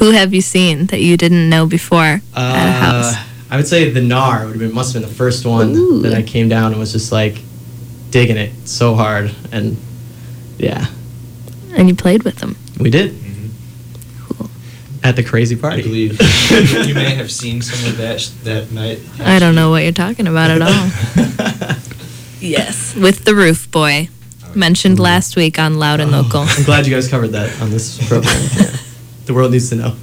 Who 0.01 0.09
have 0.09 0.33
you 0.33 0.41
seen 0.41 0.87
that 0.87 0.99
you 0.99 1.15
didn't 1.15 1.47
know 1.47 1.67
before 1.67 2.01
at 2.03 2.21
a 2.33 2.39
Uh, 2.39 2.71
house? 2.73 3.15
I 3.51 3.55
would 3.57 3.67
say 3.67 3.91
the 3.91 4.01
Nar 4.01 4.45
would 4.45 4.53
have 4.53 4.59
been 4.59 4.73
must 4.73 4.93
have 4.93 5.01
been 5.03 5.07
the 5.07 5.15
first 5.15 5.45
one 5.45 5.75
Ooh. 5.75 6.01
that 6.01 6.15
I 6.15 6.23
came 6.23 6.49
down 6.49 6.71
and 6.71 6.79
was 6.79 6.91
just 6.91 7.11
like 7.11 7.37
digging 8.09 8.35
it 8.35 8.51
so 8.65 8.95
hard 8.95 9.29
and 9.51 9.77
yeah, 10.57 10.87
And 11.75 11.87
you 11.87 11.93
played 11.93 12.23
with 12.23 12.37
them. 12.37 12.55
we 12.79 12.89
did 12.89 13.11
Mhm. 13.13 13.49
Cool. 14.27 14.49
at 15.03 15.15
the 15.15 15.21
crazy 15.23 15.55
party. 15.55 15.81
I 15.81 15.83
believe 15.83 16.19
you 16.87 16.95
may 16.95 17.13
have 17.13 17.29
seen 17.31 17.61
some 17.61 17.87
of 17.87 17.97
that 17.97 18.19
sh- 18.21 18.29
that 18.43 18.71
night. 18.71 18.97
I 19.23 19.37
don't 19.37 19.53
know 19.53 19.69
what 19.69 19.83
you're 19.83 19.91
talking 19.91 20.25
about 20.25 20.49
at 20.49 20.61
all. 20.63 21.77
yes, 22.41 22.95
with 22.95 23.23
the 23.25 23.35
Roof 23.35 23.69
Boy, 23.69 24.09
mentioned 24.55 24.97
last 24.99 25.35
week 25.35 25.59
on 25.59 25.77
Loud 25.77 25.99
and 25.99 26.11
Local. 26.11 26.41
I'm 26.41 26.63
glad 26.63 26.87
you 26.87 26.91
guys 26.95 27.07
covered 27.07 27.33
that 27.33 27.61
on 27.61 27.69
this 27.69 27.99
program. 28.07 28.41
Yeah. 29.21 29.25
The 29.27 29.33
world 29.33 29.51
needs 29.51 29.69
to 29.69 29.75
know. 29.75 29.95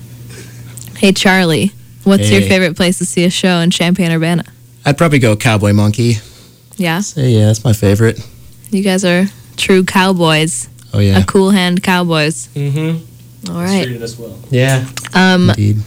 Hey 0.97 1.13
Charlie, 1.13 1.73
what's 2.05 2.31
your 2.31 2.41
favorite 2.43 2.77
place 2.77 2.99
to 2.99 3.05
see 3.07 3.25
a 3.25 3.31
show 3.31 3.59
in 3.59 3.71
Champaign 3.71 4.11
Urbana? 4.11 4.45
I'd 4.85 4.99
probably 4.99 5.19
go 5.19 5.37
Cowboy 5.37 5.73
Monkey. 5.73 6.15
Yeah, 6.77 7.01
So 7.01 7.21
yeah, 7.21 7.47
that's 7.47 7.65
my 7.65 7.73
favorite. 7.73 8.21
you 8.71 8.83
guys 8.83 9.05
are 9.05 9.27
true 9.57 9.85
cowboys, 9.85 10.69
Oh 10.95 11.01
yeah, 11.01 11.19
a 11.19 11.25
cool 11.25 11.51
hand 11.51 11.83
cowboys. 11.83 12.49
Mm-hmm. 12.55 13.51
All 13.53 13.61
right. 13.63 13.85
Treated 13.85 14.03
us 14.03 14.19
well. 14.19 14.39
Yeah. 14.51 14.89
Um, 15.15 15.51
indeed. 15.51 15.79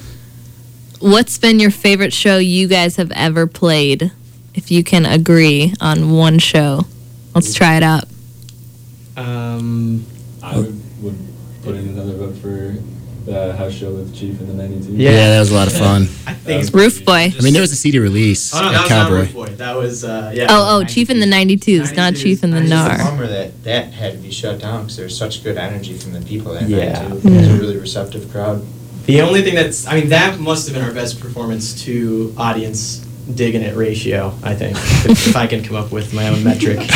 what's 0.99 1.37
been 1.37 1.59
your 1.59 1.71
favorite 1.71 2.13
show 2.13 2.37
you 2.37 2.67
guys 2.67 2.95
have 2.97 3.11
ever 3.11 3.47
played? 3.47 4.11
If 4.53 4.69
you 4.71 4.83
can 4.83 5.05
agree 5.05 5.73
on 5.79 6.11
one 6.11 6.39
show, 6.39 6.85
let's 7.33 7.53
try 7.53 7.77
it 7.77 7.83
out. 7.83 8.03
Um, 9.17 10.05
I 10.43 10.57
would, 10.57 11.03
would 11.03 11.17
put 11.63 11.75
in 11.75 11.89
another 11.89 12.15
vote 12.17 12.35
for 12.37 12.75
the 13.25 13.55
house 13.55 13.73
show 13.73 13.91
with 13.91 14.15
Chief 14.15 14.39
in 14.39 14.47
the 14.47 14.53
'92. 14.53 14.93
Yeah. 14.93 15.11
Yeah. 15.11 15.29
that 15.31 15.39
was 15.39 15.51
a 15.51 15.55
lot 15.55 15.67
of 15.67 15.73
fun. 15.73 16.03
I 16.25 16.33
think. 16.33 16.63
it's- 16.63 16.73
Roof 16.73 17.05
Boy. 17.05 17.31
I 17.37 17.41
mean, 17.41 17.53
there 17.53 17.61
was 17.61 17.71
a 17.71 17.75
CD 17.75 17.99
release 17.99 18.53
Oh 18.55 18.61
no, 18.61 18.67
at 18.67 18.71
that 18.71 18.81
was 18.81 18.89
not 18.89 19.03
Cowboy. 19.07 19.15
Roof 19.19 19.33
Boy. 19.33 19.45
That 19.47 19.75
was 19.77 20.03
uh, 20.03 20.31
yeah. 20.33 20.47
Oh, 20.49 20.79
oh, 20.79 20.83
Chief 20.83 21.09
in 21.09 21.19
the 21.19 21.25
92s, 21.27 21.95
not 21.95 22.15
Chief 22.15 22.43
in 22.43 22.51
the 22.51 22.61
NAR. 22.61 22.87
It's 22.93 22.97
just 22.97 23.07
a 23.07 23.11
bummer 23.11 23.27
that 23.27 23.63
that 23.63 23.93
had 23.93 24.13
to 24.13 24.17
be 24.17 24.31
shut 24.31 24.59
down 24.59 24.81
because 24.83 24.97
there's 24.97 25.17
such 25.17 25.43
good 25.43 25.57
energy 25.57 25.97
from 25.97 26.13
the 26.13 26.21
people 26.21 26.53
that 26.53 26.67
Yeah. 26.67 26.93
night 26.93 27.21
too. 27.21 27.27
It 27.27 27.31
was 27.37 27.47
Mm. 27.47 27.55
a 27.55 27.59
really 27.59 27.77
receptive 27.77 28.31
crowd. 28.31 28.65
The 29.05 29.21
only 29.21 29.41
thing 29.41 29.55
that's, 29.55 29.87
I 29.87 29.95
mean, 29.99 30.09
that 30.09 30.39
must 30.39 30.67
have 30.67 30.75
been 30.75 30.83
our 30.85 30.93
best 30.93 31.19
performance 31.19 31.83
to 31.85 32.33
audience 32.37 33.05
digging 33.33 33.61
it 33.61 33.75
ratio. 33.75 34.33
I 34.43 34.53
think, 34.55 34.77
if, 34.77 35.27
if 35.27 35.35
I 35.35 35.47
can 35.47 35.63
come 35.63 35.75
up 35.75 35.91
with 35.91 36.13
my 36.13 36.27
own 36.27 36.43
metric. 36.43 36.79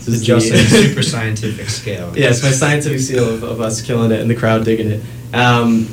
This 0.00 0.06
The 0.06 0.12
is 0.12 0.24
Justin 0.24 0.56
the- 0.56 0.62
super 0.88 1.02
scientific 1.02 1.68
scale. 1.68 2.12
Yeah, 2.16 2.30
it's 2.30 2.42
my 2.42 2.50
scientific 2.50 3.00
seal 3.00 3.28
of, 3.34 3.42
of 3.42 3.60
us 3.60 3.80
killing 3.82 4.10
it 4.12 4.20
and 4.20 4.28
the 4.30 4.34
crowd 4.34 4.64
digging 4.64 4.90
it. 4.90 5.02
Um, 5.34 5.88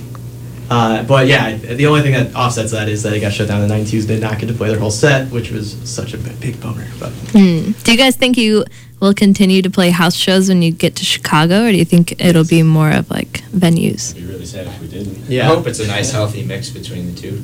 uh, 0.69 1.03
but 1.03 1.27
yeah, 1.27 1.55
the 1.55 1.87
only 1.87 2.01
thing 2.01 2.11
that 2.13 2.35
offsets 2.35 2.71
that 2.71 2.89
is 2.89 3.03
that 3.03 3.13
it 3.13 3.21
got 3.21 3.31
shut 3.31 3.47
down 3.47 3.61
in 3.61 3.67
the 3.69 3.73
92s. 3.73 4.03
They 4.03 4.15
did 4.15 4.21
not 4.21 4.37
get 4.39 4.47
to 4.47 4.53
play 4.53 4.69
their 4.69 4.79
whole 4.79 4.91
set, 4.91 5.31
which 5.31 5.49
was 5.51 5.77
such 5.89 6.13
a 6.13 6.17
big, 6.17 6.39
big 6.41 6.61
bummer. 6.61 6.85
But 6.99 7.11
Hmm. 7.31 7.71
Do 7.83 7.91
you 7.91 7.97
guys 7.97 8.15
think 8.17 8.37
you 8.37 8.65
will 8.99 9.13
continue 9.13 9.61
to 9.61 9.69
play 9.69 9.91
house 9.91 10.15
shows 10.15 10.49
when 10.49 10.61
you 10.61 10.71
get 10.71 10.95
to 10.97 11.05
Chicago, 11.05 11.65
or 11.65 11.71
do 11.71 11.77
you 11.77 11.85
think 11.85 12.19
it'll 12.21 12.43
be 12.43 12.63
more 12.63 12.91
of 12.91 13.09
like 13.09 13.43
venues? 13.51 14.11
It'd 14.11 14.27
be 14.27 14.33
really 14.33 14.45
sad 14.45 14.67
if 14.67 14.81
we 14.81 14.87
didn't. 14.87 15.29
Yeah, 15.29 15.43
I 15.49 15.55
hope 15.55 15.67
it's 15.67 15.79
a 15.79 15.87
nice 15.87 16.11
healthy 16.11 16.43
mix 16.43 16.69
between 16.69 17.13
the 17.13 17.21
two. 17.21 17.41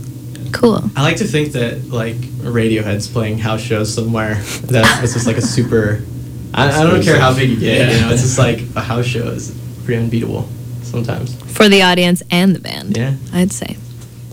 Cool. 0.52 0.84
I 0.98 1.02
like 1.04 1.18
to 1.18 1.26
think 1.26 1.54
that 1.54 1.90
like 1.90 2.16
Radiohead's 2.42 3.08
playing 3.08 3.38
house 3.40 3.62
shows 3.62 3.94
somewhere. 3.94 4.36
That 4.66 5.02
it's 5.04 5.14
just 5.14 5.28
like 5.28 5.38
a 5.38 5.42
super. 5.42 6.04
I, 6.54 6.82
I 6.82 6.84
don't 6.84 7.04
care 7.04 7.20
how 7.20 7.34
big 7.34 7.50
you 7.50 7.60
get. 7.60 7.78
Yeah. 7.78 7.96
You 7.96 8.02
know, 8.02 8.12
it's 8.12 8.22
just 8.22 8.38
like 8.38 8.62
a 8.76 8.82
house 8.82 9.06
show 9.06 9.28
is 9.28 9.58
pretty 9.86 10.02
unbeatable 10.02 10.48
sometimes 10.84 11.36
for 11.52 11.68
the 11.68 11.82
audience 11.82 12.22
and 12.32 12.56
the 12.56 12.60
band. 12.60 12.98
Yeah, 12.98 13.16
I'd 13.34 13.52
say. 13.52 13.78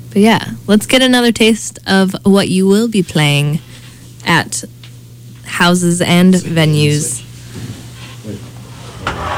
But 0.08 0.22
yeah, 0.22 0.44
let's 0.66 0.86
get 0.86 1.02
another 1.02 1.32
taste 1.32 1.78
of 1.86 2.14
what 2.24 2.48
you 2.48 2.66
will 2.66 2.88
be 2.88 3.02
playing 3.02 3.60
at 4.26 4.64
houses 5.44 6.00
and 6.00 6.34
venues. 6.34 7.26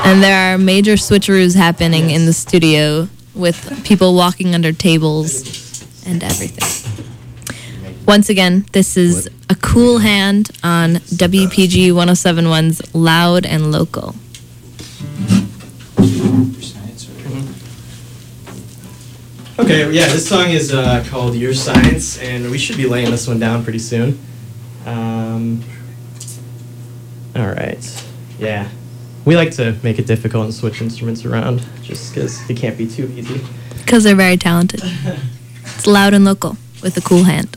And 0.04 0.22
there 0.22 0.54
are 0.54 0.58
major 0.58 0.94
switcheroos 0.94 1.54
happening 1.54 2.10
yes. 2.10 2.18
in 2.18 2.26
the 2.26 2.32
studio 2.32 3.08
with 3.34 3.84
people 3.84 4.14
walking 4.14 4.54
under 4.54 4.72
tables 4.72 5.84
and 6.06 6.22
everything. 6.24 6.71
Once 8.12 8.29
again, 8.29 8.66
this 8.72 8.98
is 8.98 9.25
what? 9.25 9.57
a 9.57 9.61
cool 9.62 9.96
hand 9.96 10.51
on 10.62 10.96
WPGU 10.96 11.92
1071's 11.92 12.94
Loud 12.94 13.46
and 13.46 13.72
Local. 13.72 14.14
Mm-hmm. 14.98 15.62
Okay, 19.62 19.90
yeah, 19.92 20.09
this 20.09 20.29
song 20.29 20.51
is 20.51 20.75
uh, 20.75 21.03
called 21.09 21.35
Your 21.35 21.55
Science, 21.55 22.20
and 22.20 22.51
we 22.51 22.59
should 22.59 22.77
be 22.77 22.85
laying 22.87 23.11
this 23.11 23.27
one 23.27 23.38
down 23.38 23.64
pretty 23.64 23.79
soon. 23.79 24.20
Um, 24.85 25.64
all 27.35 27.48
right, 27.48 28.05
yeah. 28.38 28.68
We 29.25 29.37
like 29.37 29.53
to 29.53 29.75
make 29.83 29.98
it 29.98 30.07
difficult 30.07 30.44
and 30.44 30.53
switch 30.53 30.83
instruments 30.83 31.25
around 31.25 31.66
just 31.83 32.12
because 32.12 32.51
it 32.51 32.59
can't 32.59 32.77
be 32.77 32.87
too 32.87 33.11
easy. 33.16 33.40
Because 33.79 34.05
they're 34.05 34.14
very 34.14 34.37
talented. 34.37 34.83
it's 35.64 35.87
loud 35.87 36.12
and 36.12 36.27
local 36.27 36.59
with 36.83 36.96
a 36.98 37.01
cool 37.01 37.25
hand. 37.25 37.57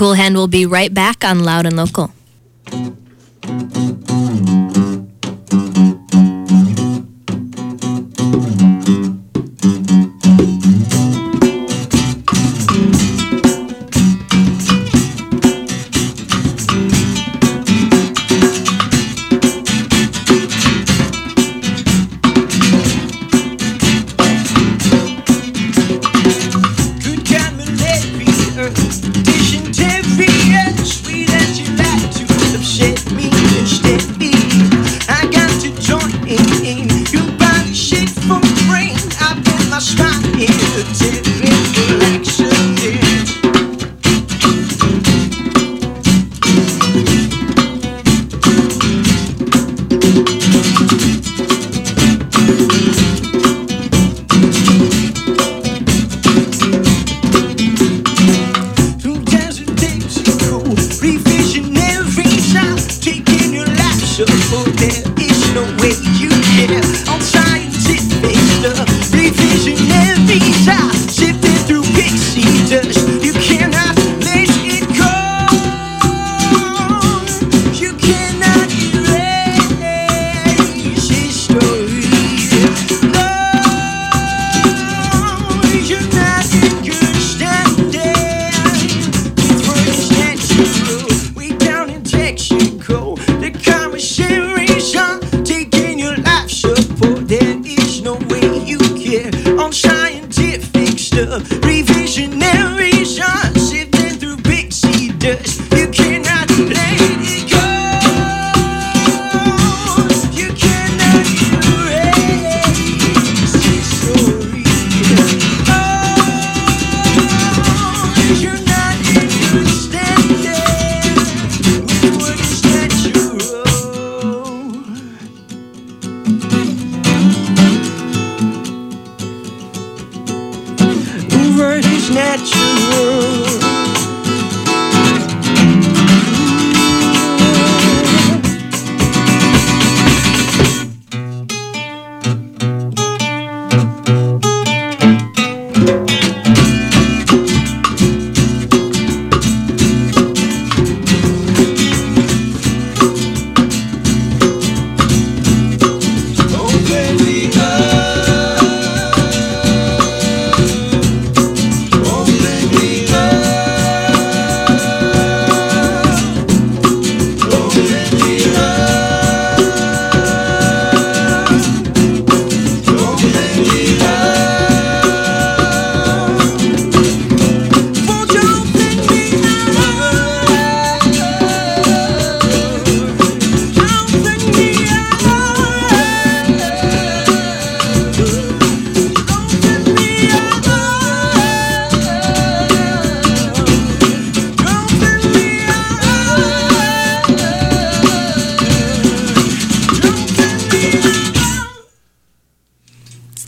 Cool 0.00 0.14
Hand 0.14 0.34
will 0.34 0.48
be 0.48 0.64
right 0.64 0.94
back 0.94 1.26
on 1.26 1.44
Loud 1.44 1.66
and 1.66 1.76
Local. 1.76 2.10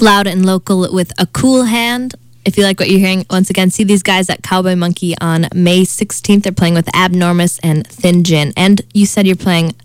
Loud 0.02 0.26
and 0.26 0.44
local 0.44 0.92
with 0.92 1.12
a 1.18 1.26
cool 1.26 1.64
hand. 1.64 2.14
If 2.44 2.58
you 2.58 2.64
like 2.64 2.80
what 2.80 2.90
you're 2.90 2.98
hearing, 2.98 3.24
once 3.30 3.50
again, 3.50 3.70
see 3.70 3.84
these 3.84 4.02
guys 4.02 4.28
at 4.28 4.42
Cowboy 4.42 4.74
Monkey 4.74 5.14
on 5.20 5.46
May 5.54 5.82
16th. 5.82 6.42
They're 6.42 6.52
playing 6.52 6.74
with 6.74 6.94
Abnormous 6.94 7.60
and 7.60 7.86
Thin 7.86 8.24
Gin. 8.24 8.52
And 8.56 8.82
you 8.92 9.06
said 9.06 9.28
you're 9.28 9.36
playing 9.36 9.76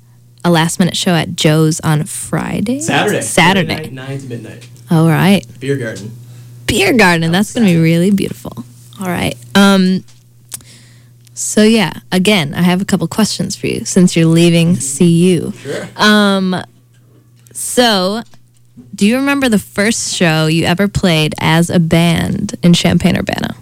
a 0.44 0.50
last 0.50 0.80
minute 0.80 0.98
show 0.98 1.12
at 1.12 1.36
Joe's 1.36 1.80
on 1.82 2.06
Friday? 2.06 2.80
Saturday. 2.80 3.22
Saturday. 3.22 3.76
Night, 3.76 3.94
nine 3.94 4.20
to 4.20 4.26
midnight. 4.26 4.68
All 4.90 5.08
right. 5.08 5.46
Beer 5.60 5.78
garden. 5.78 6.12
Beer 6.66 6.94
garden. 6.94 7.32
That's 7.32 7.54
going 7.54 7.68
to 7.68 7.74
be 7.74 7.80
really 7.80 8.10
beautiful. 8.10 8.66
All 9.00 9.08
right. 9.08 9.36
Um, 9.54 10.04
so, 11.36 11.62
yeah, 11.62 11.94
again, 12.12 12.56
I 12.56 12.64
have 12.64 12.82
a 12.82 12.86
couple 12.86 13.08
questions 13.08 13.56
for 13.56 13.68
you 13.68 13.86
since 13.86 14.16
you're 14.16 14.26
leaving 14.26 14.78
CU. 14.78 15.52
Sure. 15.52 15.88
Um, 15.96 16.56
so, 17.54 18.24
do 18.98 19.06
you 19.06 19.16
remember 19.18 19.48
the 19.48 19.60
first 19.60 20.14
show 20.16 20.48
you 20.48 20.66
ever 20.66 20.88
played 20.88 21.34
as 21.40 21.70
a 21.70 21.80
band 21.80 22.56
in 22.64 22.74
Champaign 22.74 23.16
Urbana? 23.18 23.56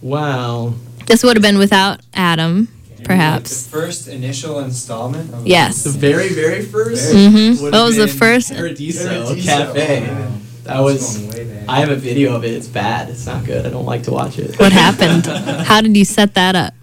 Wow. 0.00 0.74
This 1.06 1.22
would 1.22 1.36
have 1.36 1.42
been 1.42 1.58
without 1.58 2.00
Adam, 2.14 2.68
perhaps. 3.04 3.64
The 3.64 3.70
first 3.70 4.08
initial 4.08 4.60
installment 4.60 5.34
of 5.34 5.46
Yes. 5.46 5.82
The 5.84 5.90
very, 5.90 6.28
very 6.28 6.62
first. 6.62 7.12
Mm-hmm. 7.12 7.62
would 7.62 7.72
What 7.72 7.84
was 7.84 7.96
the 7.96 8.06
first- 8.08 8.54
Paradiso, 8.54 9.24
Paradiso. 9.26 9.44
Cafe. 9.74 10.06
Wow. 10.08 10.32
That 10.64 10.80
was. 10.80 11.18
going 11.18 11.30
way 11.30 11.54
back. 11.60 11.68
I 11.68 11.80
have 11.80 11.90
a 11.90 11.96
video 11.96 12.34
of 12.36 12.44
it. 12.44 12.52
It's 12.52 12.68
bad. 12.68 13.08
It's 13.10 13.26
not 13.26 13.44
good. 13.44 13.66
I 13.66 13.70
don't 13.70 13.86
like 13.86 14.04
to 14.04 14.12
watch 14.12 14.38
it. 14.38 14.58
What 14.60 14.72
happened? 14.72 15.26
How 15.66 15.80
did 15.80 15.96
you 15.96 16.04
set 16.04 16.34
that 16.34 16.54
up? 16.54 16.74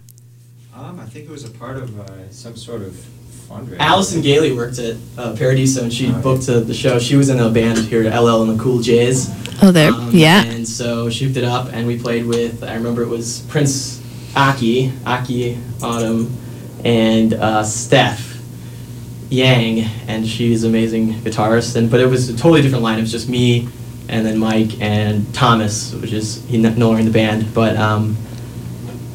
Um, 0.76 1.00
I 1.00 1.06
think 1.06 1.26
it 1.26 1.30
was 1.30 1.44
a 1.44 1.50
part 1.50 1.78
of 1.78 1.98
uh, 1.98 2.30
some 2.30 2.56
sort 2.56 2.82
of 2.82 2.94
fundraiser. 3.48 3.78
Allison 3.78 4.20
Gailey 4.22 4.52
worked 4.52 4.78
at 4.78 4.96
uh, 5.16 5.34
Paradiso 5.36 5.82
and 5.82 5.92
she 5.92 6.08
Oh, 6.12 6.20
booked 6.22 6.48
uh, 6.48 6.60
the 6.60 6.74
show. 6.74 6.98
She 6.98 7.16
was 7.16 7.28
in 7.28 7.38
a 7.40 7.48
band 7.50 7.78
here, 7.78 8.06
at 8.06 8.18
LL 8.18 8.42
and 8.42 8.58
the 8.58 8.62
Cool 8.62 8.80
Jays. 8.80 9.30
Oh, 9.62 9.70
there. 9.72 9.90
Um, 9.92 10.10
yeah. 10.12 10.44
And 10.44 10.66
so 10.68 11.10
she 11.10 11.24
hooked 11.24 11.36
it 11.36 11.44
up, 11.44 11.70
and 11.72 11.86
we 11.86 11.98
played 11.98 12.26
with. 12.26 12.62
I 12.62 12.74
remember 12.74 13.02
it 13.02 13.08
was 13.08 13.40
Prince 13.48 14.00
Aki, 14.36 14.92
Aki 15.04 15.58
Autumn, 15.82 16.30
and 16.84 17.34
uh, 17.34 17.64
Steph 17.64 18.36
Yang, 19.30 19.80
and 20.06 20.26
she's 20.26 20.62
an 20.64 20.70
amazing 20.70 21.14
guitarist. 21.14 21.74
And 21.76 21.90
but 21.90 22.00
it 22.00 22.06
was 22.06 22.28
a 22.28 22.36
totally 22.36 22.62
different 22.62 22.84
line. 22.84 22.98
It 22.98 23.02
was 23.02 23.10
just 23.12 23.28
me, 23.28 23.68
and 24.08 24.24
then 24.24 24.38
Mike 24.38 24.80
and 24.80 25.32
Thomas, 25.34 25.92
which 25.94 26.12
is 26.12 26.44
he 26.46 26.56
no 26.58 26.70
longer 26.70 27.00
in 27.00 27.06
the 27.06 27.12
band. 27.12 27.52
But 27.52 27.76
um, 27.76 28.16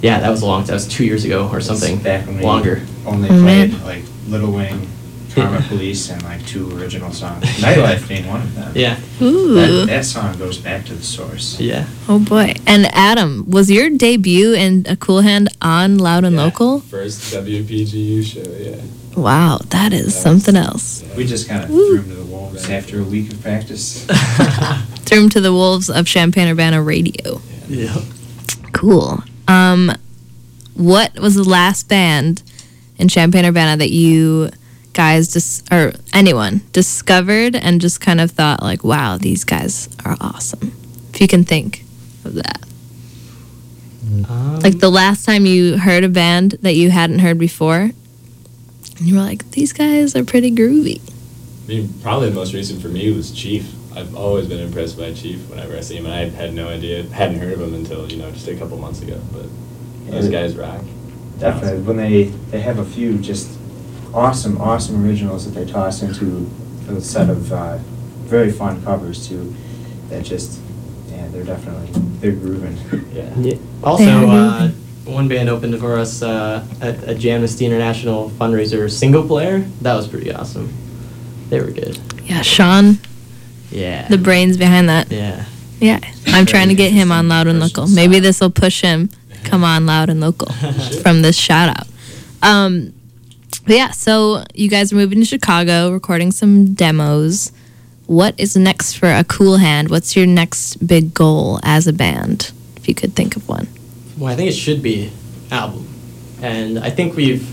yeah, 0.02 0.19
that 0.19 0.30
was 0.30 0.41
a 0.41 0.46
long. 0.46 0.65
That 0.65 0.74
was 0.74 0.88
two 0.88 1.06
years 1.06 1.24
ago 1.24 1.48
or 1.52 1.62
something. 1.62 2.00
Back 2.04 2.28
when 2.28 2.38
we 2.39 2.43
longer. 2.43 2.82
only 3.06 3.30
Oh, 3.30 3.41
played 3.41 3.72
man. 3.72 3.84
like 3.86 4.04
Little 4.28 4.52
Wing, 4.52 4.88
Karma 5.34 5.62
Police 5.68 6.10
and 6.10 6.22
like 6.24 6.46
two 6.46 6.76
original 6.78 7.12
songs. 7.12 7.44
Nightlife 7.46 8.08
being 8.08 8.28
one 8.28 8.42
of 8.42 8.56
them. 8.56 8.72
Yeah. 8.76 9.00
Ooh. 9.22 9.54
That, 9.56 9.86
that 9.88 10.06
song 10.06 10.38
goes 10.38 10.58
back 10.58 10.86
to 10.86 10.94
the 10.94 11.04
source. 11.04 11.60
Yeah. 11.60 11.88
Oh 12.08 12.20
boy. 12.20 12.54
And 12.68 12.86
Adam, 12.94 13.50
was 13.50 13.70
your 13.72 13.90
debut 13.90 14.54
in 14.54 14.86
a 14.88 14.96
cool 14.96 15.22
hand 15.22 15.50
on 15.62 15.98
Loud 15.98 16.24
and 16.24 16.36
Yeah, 16.36 16.44
Local? 16.44 16.80
First 16.82 17.34
WPGU 17.34 18.24
show, 18.24 18.50
yeah. 18.58 18.82
Wow, 19.20 19.60
that 19.70 19.94
is 19.94 20.00
That 20.02 20.06
was- 20.06 20.16
something 20.16 20.56
else. 20.56 21.04
We 21.16 21.26
just 21.26 21.48
kind 21.48 21.64
of 21.64 21.70
threw 21.70 21.98
him 22.00 22.10
to 22.10 22.16
the 22.16 22.26
wolves 22.26 22.70
after 22.70 23.00
a 23.00 23.04
week 23.04 23.32
of 23.32 23.42
practice. 23.42 24.06
Threw 25.06 25.24
him 25.26 25.30
to 25.32 25.42
the 25.42 25.52
wolves 25.54 25.90
of 25.90 26.08
Champaign 26.08 26.48
Urbana 26.48 26.82
Radio. 26.82 27.42
Yeah. 27.68 27.96
Cool. 28.72 29.22
Um, 29.48 29.92
what 30.74 31.20
was 31.20 31.36
the 31.36 31.44
last 31.44 31.88
band 31.88 32.42
in 32.98 33.08
Champaign 33.08 33.46
Urbana 33.46 33.78
that 33.78 33.90
you 33.92 34.50
guys 34.94 35.28
dis- 35.30 35.64
or 35.72 35.94
anyone 36.14 36.62
discovered 36.72 37.56
and 37.56 37.82
just 37.82 38.00
kind 38.00 38.22
of 38.22 38.32
thought 38.32 38.62
like, 38.62 38.84
wow, 38.84 39.18
these 39.18 39.44
guys 39.44 39.90
are 40.06 40.16
awesome? 40.22 40.72
If 41.14 41.22
you 41.22 41.28
can 41.28 41.44
think 41.44 41.84
of 42.26 42.36
that. 42.36 42.64
Um, 44.30 44.60
Like 44.60 44.80
the 44.80 44.90
last 44.92 45.26
time 45.26 45.46
you 45.46 45.78
heard 45.78 46.04
a 46.04 46.10
band 46.10 46.58
that 46.62 46.76
you 46.76 46.92
hadn't 46.92 47.20
heard 47.20 47.40
before, 47.40 47.92
and 48.98 49.08
you 49.08 49.16
were 49.16 49.22
like, 49.22 49.50
these 49.52 49.74
guys 49.74 50.16
are 50.16 50.24
pretty 50.24 50.52
groovy. 50.52 51.02
I 51.64 51.68
mean, 51.68 51.94
probably 52.02 52.30
the 52.30 52.36
most 52.36 52.54
recent 52.54 52.82
for 52.82 52.90
me 52.90 53.12
was 53.12 53.32
Chief. 53.32 53.74
I've 53.96 54.16
always 54.16 54.48
been 54.48 54.60
impressed 54.60 54.98
by 54.98 55.14
Chief 55.14 55.50
whenever 55.50 55.76
I 55.78 55.82
see 55.82 55.96
him. 55.98 56.06
and 56.06 56.14
I 56.14 56.30
had 56.30 56.54
no 56.54 56.68
idea, 56.68 57.04
hadn't 57.04 57.40
heard 57.40 57.54
of 57.54 57.62
him 57.62 57.74
until, 57.74 58.12
you 58.12 58.18
know, 58.18 58.30
just 58.32 58.48
a 58.48 58.56
couple 58.56 58.78
months 58.78 59.02
ago. 59.02 59.20
But 59.32 59.46
those 60.12 60.30
guys 60.30 60.56
rock. 60.56 60.84
Definitely. 61.44 61.82
When 61.82 61.98
they, 61.98 62.24
they 62.52 62.62
have 62.62 62.80
a 62.80 62.86
few 62.86 63.18
just 63.18 63.58
awesome, 64.14 64.62
awesome 64.62 65.06
originals 65.06 65.44
that 65.46 65.60
they 65.60 65.70
toss 65.70 66.02
into 66.02 66.50
a 66.90 67.02
set 67.02 67.30
of 67.30 67.52
uh, 67.52 67.78
very 68.26 68.50
fun 68.52 68.82
covers 68.84 69.28
too. 69.28 69.54
That 70.10 70.24
just, 70.24 70.62
yeah, 71.10 71.28
they're 71.28 71.44
definitely, 71.44 71.88
they're 72.20 72.32
grooving. 72.32 72.78
Yeah. 73.14 73.34
Yeah. 73.38 73.58
Also, 73.84 74.06
uh, 74.30 74.70
one 75.04 75.28
band 75.28 75.50
opened 75.50 75.78
for 75.80 75.98
us 76.00 76.22
uh, 76.22 76.66
at 76.80 77.04
a 77.10 77.14
Jamnesty 77.14 77.66
International 77.66 78.30
fundraiser 78.30 78.90
single 78.90 79.28
player. 79.28 79.60
That 79.82 79.96
was 79.96 80.08
pretty 80.08 80.32
awesome. 80.32 80.74
They 81.50 81.60
were 81.60 81.72
good. 81.72 82.00
Yeah, 82.24 82.42
Sean, 82.42 83.00
Yeah. 83.70 84.08
the 84.08 84.18
brains 84.18 84.56
behind 84.56 84.88
that. 84.88 85.12
Yeah. 85.12 85.46
Yeah, 85.82 86.00
I'm 86.28 86.46
trying 86.46 86.70
to 86.70 86.76
get 86.76 86.94
him 86.94 87.12
on 87.12 87.28
Loud 87.28 87.48
and 87.48 87.60
Local. 87.60 87.88
Maybe 87.88 88.20
this 88.20 88.40
will 88.40 88.50
push 88.50 88.82
him. 88.82 89.10
Come 89.44 89.64
on, 89.64 89.86
Loud 89.86 90.10
and 90.10 90.20
Local 90.20 90.52
from 91.02 91.22
this 91.22 91.38
shout 91.38 91.70
out. 91.70 91.88
Um, 92.42 92.94
but 93.66 93.76
yeah, 93.76 93.92
so 93.92 94.44
you 94.54 94.70
guys 94.70 94.92
are 94.92 94.96
moving 94.96 95.20
to 95.20 95.26
Chicago, 95.26 95.92
recording 95.92 96.32
some 96.32 96.74
demos. 96.74 97.52
What 98.08 98.38
is 98.38 98.58
next 98.58 98.96
for 98.96 99.10
a 99.10 99.24
cool 99.24 99.58
hand? 99.58 99.90
What's 99.90 100.16
your 100.16 100.26
next 100.26 100.86
big 100.86 101.14
goal 101.14 101.60
as 101.64 101.88
a 101.88 101.94
band, 101.94 102.52
if 102.76 102.88
you 102.88 102.94
could 102.94 103.16
think 103.16 103.36
of 103.38 103.48
one? 103.48 103.68
Well, 104.18 104.32
I 104.32 104.36
think 104.36 104.50
it 104.50 104.56
should 104.56 104.84
be 104.84 105.12
album, 105.52 105.88
and 106.42 106.78
I 106.80 106.90
think 106.90 107.16
we've 107.16 107.50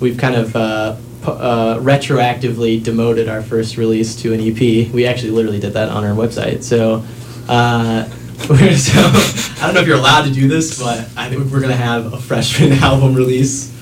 we've 0.00 0.16
kind 0.16 0.34
of 0.34 0.56
uh, 0.56 0.96
uh, 1.24 1.78
retroactively 1.80 2.82
demoted 2.82 3.28
our 3.28 3.42
first 3.42 3.76
release 3.76 4.16
to 4.16 4.32
an 4.32 4.40
EP. 4.40 4.92
We 4.92 5.06
actually 5.06 5.32
literally 5.32 5.60
did 5.60 5.74
that 5.74 5.88
on 5.88 6.04
our 6.04 6.14
website. 6.14 6.62
So, 6.62 7.04
uh, 7.48 8.08
so 8.46 8.52
I 8.52 9.66
don't 9.66 9.74
know 9.74 9.80
if 9.80 9.86
you're 9.86 9.96
allowed 9.96 10.24
to 10.26 10.32
do 10.32 10.46
this, 10.48 10.78
but 10.78 11.08
I 11.16 11.28
think 11.28 11.50
we're 11.50 11.60
gonna 11.60 11.74
have 11.76 12.12
a 12.12 12.18
freshman 12.18 12.72
album 12.82 13.14
release 13.14 13.72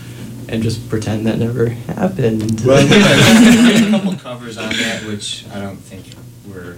and 0.49 0.63
just 0.63 0.89
pretend 0.89 1.27
that 1.27 1.39
never 1.39 1.69
happened. 1.69 2.61
Well, 2.65 2.83
we 2.85 2.89
had 3.01 3.85
a 3.89 3.91
couple 3.91 4.15
covers 4.17 4.57
on 4.57 4.71
that, 4.71 5.05
which 5.07 5.45
I 5.53 5.61
don't 5.61 5.77
think 5.77 6.07
were, 6.53 6.77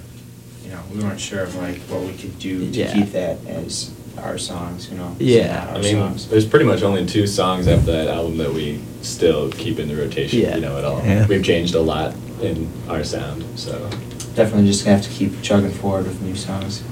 you 0.64 0.70
know, 0.70 0.80
we 0.92 1.00
weren't 1.00 1.20
sure 1.20 1.42
of 1.42 1.54
like 1.56 1.78
what 1.82 2.02
we 2.02 2.14
could 2.14 2.38
do 2.38 2.58
to 2.60 2.78
Yeah. 2.78 2.92
keep 2.92 3.12
that 3.12 3.44
as 3.46 3.92
our 4.18 4.38
songs, 4.38 4.88
you 4.90 4.96
know. 4.96 5.08
so 5.18 5.24
Yeah, 5.24 5.56
not 5.64 5.68
I 5.68 5.72
our 5.76 5.82
mean, 5.82 5.94
songs. 5.96 6.28
there's 6.28 6.46
pretty 6.46 6.64
much 6.64 6.82
only 6.82 7.04
two 7.06 7.26
songs 7.26 7.68
after 7.68 7.92
that 7.92 8.08
album 8.08 8.38
that 8.38 8.52
we 8.52 8.80
still 9.02 9.50
keep 9.52 9.78
in 9.78 9.88
the 9.88 9.96
rotation, 9.96 10.40
Yeah. 10.40 10.54
you 10.54 10.62
know, 10.62 10.78
at 10.78 10.84
all. 10.84 11.02
Yeah. 11.04 11.26
We've 11.26 11.44
changed 11.44 11.74
a 11.74 11.80
lot 11.82 12.14
in 12.40 12.68
our 12.88 13.04
sound, 13.04 13.44
so. 13.56 13.88
definitely 14.34 14.66
just 14.66 14.84
gonna 14.84 14.96
have 14.96 15.04
to 15.06 15.10
keep 15.12 15.40
chugging 15.42 15.70
forward 15.70 16.06
with 16.06 16.20
new 16.22 16.34
songs. 16.36 16.82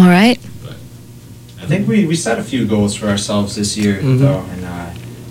All 0.00 0.08
right. 0.08 0.38
But 0.62 0.76
I 1.62 1.66
think 1.66 1.86
we, 1.86 2.06
we 2.06 2.16
set 2.16 2.38
a 2.38 2.42
few 2.42 2.66
goals 2.66 2.94
for 2.94 3.06
ourselves 3.08 3.54
this 3.56 3.76
year, 3.76 3.96
Mhm. 4.00 4.18
though, 4.18 4.42
and 4.52 4.64
uh, 4.64 4.86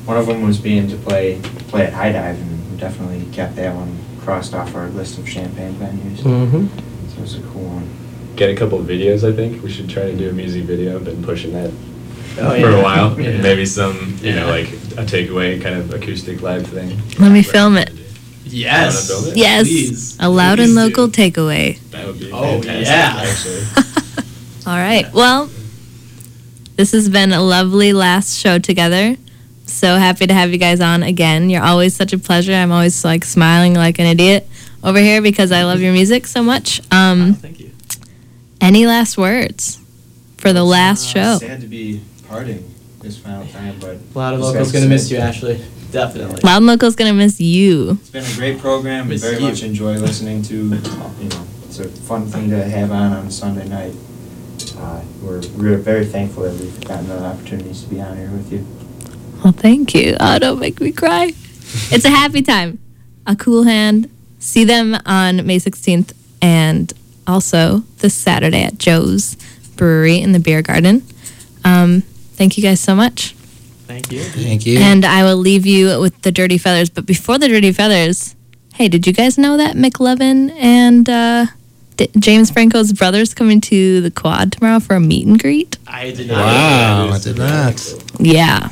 one 0.06 0.18
of 0.18 0.28
them 0.28 0.44
was 0.44 0.60
being 0.60 0.88
to 0.90 0.96
play 0.98 1.40
play 1.70 1.86
at 1.88 1.94
High 1.94 2.12
Dive, 2.12 2.38
and 2.40 2.72
we 2.72 2.78
definitely 2.78 3.26
kept 3.32 3.56
that 3.56 3.74
one 3.76 3.98
crossed 4.24 4.54
off 4.54 4.76
our 4.76 4.90
list 4.90 5.18
of 5.18 5.28
Champaign 5.28 5.74
venues. 5.76 6.20
hmm 6.22 6.68
So 7.10 7.18
it 7.18 7.22
was 7.22 7.36
a 7.36 7.42
cool 7.42 7.64
one. 7.64 7.90
Get 8.36 8.50
a 8.52 8.56
couple 8.56 8.80
of 8.80 8.86
videos, 8.86 9.28
I 9.28 9.36
think. 9.36 9.64
We 9.64 9.72
should 9.72 9.90
try 9.90 10.04
to 10.04 10.16
do 10.16 10.30
a 10.30 10.34
music 10.34 10.64
video. 10.66 10.96
I've 10.98 11.06
been 11.06 11.24
pushing 11.24 11.54
that 11.54 11.72
Oh, 12.40 12.52
for 12.52 12.58
yeah. 12.70 12.80
a 12.80 12.84
while. 12.84 13.20
Yeah. 13.20 13.42
Maybe 13.42 13.66
some, 13.66 14.18
you 14.22 14.34
know, 14.34 14.48
like 14.48 14.68
a 14.98 15.04
takeaway 15.04 15.60
kind 15.62 15.76
of 15.78 15.92
acoustic 15.94 16.42
live 16.44 16.68
thing. 16.68 17.02
Let 17.20 17.32
me 17.32 17.42
film 17.42 17.76
it. 17.78 17.92
Yes. 18.46 19.12
Wanna 19.14 19.32
it? 19.32 19.38
Yes, 19.38 19.68
Please. 19.68 20.18
a 20.20 20.30
loud 20.30 20.60
and 20.60 20.74
local 20.76 21.08
do. 21.08 21.22
takeaway. 21.22 21.80
That 21.92 22.06
would 22.08 22.20
be 22.20 22.32
Oh, 22.32 22.62
fantastic, 22.62 22.86
yeah. 22.88 23.30
actually. 23.30 23.86
All 24.70 24.76
right. 24.78 25.12
Well, 25.12 25.50
this 26.76 26.92
has 26.92 27.10
been 27.10 27.32
a 27.32 27.42
lovely 27.42 27.92
last 27.92 28.38
show 28.38 28.60
together. 28.60 29.16
So 29.66 29.96
happy 29.98 30.28
to 30.28 30.34
have 30.36 30.52
you 30.52 30.60
guys 30.60 30.80
on 30.80 31.02
again. 31.02 31.50
You're 31.50 31.64
always 31.64 31.96
such 31.96 32.14
a 32.14 32.20
pleasure. 32.20 32.54
I'm 32.54 32.72
always 32.72 33.04
like 33.04 33.26
smiling 33.26 33.74
like 33.74 33.98
an 33.98 34.06
idiot 34.06 34.48
over 34.84 35.00
here 35.00 35.24
because 35.24 35.52
I 35.52 35.64
love 35.64 35.80
your 35.82 35.92
music 35.92 36.28
so 36.28 36.44
much. 36.44 36.82
Oh, 36.92 36.96
Um, 36.98 37.34
thank 37.34 37.60
you. 37.60 37.72
any 38.62 38.86
last 38.86 39.18
words 39.18 39.80
for 40.38 40.54
the 40.54 40.64
last 40.64 41.16
Uh, 41.16 41.40
show? 41.40 41.48
Sad 41.48 41.62
to 41.62 41.68
be 41.68 42.02
parting 42.28 42.64
this 43.02 43.18
final 43.18 43.48
time, 43.48 43.74
but 43.80 43.98
Loud 44.14 44.36
and 44.36 44.44
just 44.44 44.54
Local's 44.54 44.72
gonna 44.72 44.86
miss 44.88 45.10
you, 45.10 45.18
Ashley. 45.18 45.60
Definitely. 45.92 46.42
Loud 46.44 46.58
and 46.58 46.68
Local's 46.68 46.96
gonna 46.96 47.14
miss 47.14 47.42
you. 47.42 47.98
It's 48.02 48.10
been 48.12 48.24
a 48.24 48.36
great 48.36 48.60
program. 48.60 49.10
Miss 49.10 49.22
Very 49.24 49.38
you. 49.38 49.48
much 49.50 49.64
enjoy 49.64 49.94
listening 49.98 50.44
to. 50.44 50.56
You 50.56 50.70
know, 50.70 51.48
it's 51.68 51.80
a 51.80 51.88
fun 51.88 52.28
thing 52.28 52.52
to 52.52 52.64
have 52.64 52.92
on 52.92 53.14
on 53.14 53.32
Sunday 53.32 53.68
night. 53.68 53.94
Uh, 54.78 55.02
we're 55.22 55.42
we're 55.58 55.78
very 55.78 56.06
thankful 56.06 56.44
that 56.44 56.60
we've 56.60 56.82
gotten 56.86 57.08
the 57.08 57.24
opportunities 57.24 57.84
to 57.84 57.90
be 57.90 58.02
on 58.02 58.18
here 58.18 58.30
with 58.32 58.52
you. 58.52 58.66
Well, 59.44 59.54
thank 59.54 59.94
you. 59.96 60.16
Oh, 60.20 60.40
don't 60.40 60.60
make 60.60 60.80
me 60.82 60.92
cry. 60.92 61.34
It's 61.92 62.06
a 62.06 62.10
happy 62.10 62.42
time. 62.42 62.80
A 63.26 63.36
cool 63.36 63.64
hand. 63.64 64.10
See 64.40 64.64
them 64.64 64.98
on 65.06 65.46
May 65.46 65.58
16th 65.60 66.14
and 66.42 66.92
also 67.28 67.84
this 68.00 68.14
Saturday 68.14 68.64
at 68.64 68.78
Joe's 68.78 69.36
Brewery 69.76 70.20
in 70.20 70.32
the 70.32 70.40
Beer 70.40 70.62
Garden. 70.62 71.04
Um, 71.64 72.02
thank 72.34 72.58
you 72.58 72.64
guys 72.64 72.80
so 72.80 72.96
much. 72.96 73.34
Thank 73.88 74.12
you. 74.12 74.24
Thank 74.24 74.66
you. 74.66 74.80
And 74.80 75.04
I 75.06 75.24
will 75.24 75.38
leave 75.38 75.66
you 75.66 76.00
with 76.00 76.22
the 76.22 76.32
Dirty 76.32 76.58
Feathers. 76.58 76.90
But 76.90 77.06
before 77.06 77.38
the 77.38 77.48
Dirty 77.48 77.72
Feathers, 77.72 78.36
hey, 78.76 78.88
did 78.88 79.06
you 79.08 79.14
guys 79.14 79.38
know 79.38 79.58
that 79.58 79.76
McLovin 79.76 80.52
and 80.52 81.10
uh, 81.10 81.46
D- 82.00 82.10
James 82.18 82.50
Franco's 82.50 82.94
brother's 82.94 83.34
coming 83.34 83.60
to 83.62 84.00
the 84.00 84.10
quad 84.10 84.54
tomorrow 84.54 84.80
for 84.80 84.96
a 84.96 85.00
meet 85.02 85.28
and 85.28 85.38
greet? 85.38 85.78
I 85.86 86.12
did 86.12 86.30
not. 86.30 86.38
Wow, 86.38 87.10
I 87.10 87.20
did 87.20 87.38
really 87.38 87.50
not. 87.50 87.76
cool. 88.18 88.26
Yeah. 88.26 88.70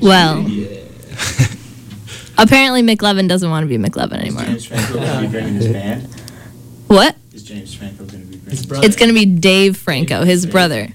Well, 0.00 0.40
Yeah. 0.48 0.80
apparently 2.38 2.82
McLovin 2.82 3.28
doesn't 3.28 3.50
want 3.50 3.64
to 3.64 3.68
be 3.68 3.76
McLovin 3.76 4.14
Is 4.16 4.20
anymore. 4.22 4.42
James 4.44 4.64
Franco 4.64 4.94
going 4.94 5.06
to 5.14 5.20
be 5.20 5.26
bringing 5.28 5.54
his 5.54 5.68
band? 5.68 6.04
What? 6.86 7.16
Is 7.34 7.42
James 7.42 7.74
Franco 7.74 8.04
going 8.06 8.20
to 8.22 8.26
be 8.26 8.36
bringing 8.36 8.50
His 8.50 8.64
brother. 8.66 8.86
It's 8.86 8.96
going 8.96 9.08
to 9.10 9.14
be 9.14 9.26
Dave 9.26 9.76
Franco, 9.76 10.24
his 10.24 10.46
brother. 10.46 10.88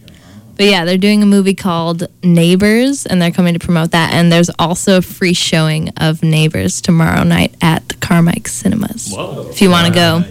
But 0.56 0.68
yeah, 0.68 0.86
they're 0.86 0.98
doing 1.00 1.24
a 1.24 1.26
movie 1.26 1.56
called 1.56 2.08
Neighbors, 2.24 3.06
and 3.08 3.22
they're 3.22 3.32
coming 3.32 3.54
to 3.54 3.60
promote 3.60 3.92
that. 3.92 4.14
And 4.14 4.32
there's 4.32 4.50
also 4.60 4.98
a 4.98 5.02
free 5.02 5.34
showing 5.34 5.90
of 5.98 6.22
Neighbors 6.24 6.80
tomorrow 6.82 7.24
night 7.24 7.54
at 7.62 7.88
the 7.90 7.93
Carmike 8.04 8.48
Cinemas. 8.48 9.12
Whoa. 9.14 9.48
If 9.50 9.62
you 9.62 9.70
want 9.70 9.88
to 9.88 9.94
go. 9.94 10.22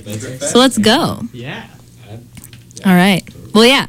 So 0.46 0.58
let's 0.58 0.78
go. 0.78 1.20
Yeah. 1.32 1.66
All 2.85 2.94
right. 2.94 3.22
Well, 3.54 3.64
yeah, 3.64 3.87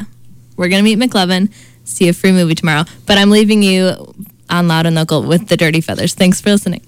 we're 0.56 0.69
going 0.69 0.84
to 0.84 0.96
meet 0.96 1.00
McLovin, 1.00 1.51
see 1.84 2.08
a 2.10 2.14
free 2.14 2.32
movie 2.32 2.55
tomorrow. 2.55 2.84
But 3.05 3.18
I'm 3.18 3.30
leaving 3.30 3.64
you 3.64 4.14
on 4.49 4.68
Loud 4.68 4.86
and 4.86 4.95
Local 4.95 5.24
with 5.24 5.47
the 5.47 5.58
Dirty 5.58 5.82
Feathers. 5.82 6.14
Thanks 6.14 6.41
for 6.41 6.51
listening. 6.51 6.82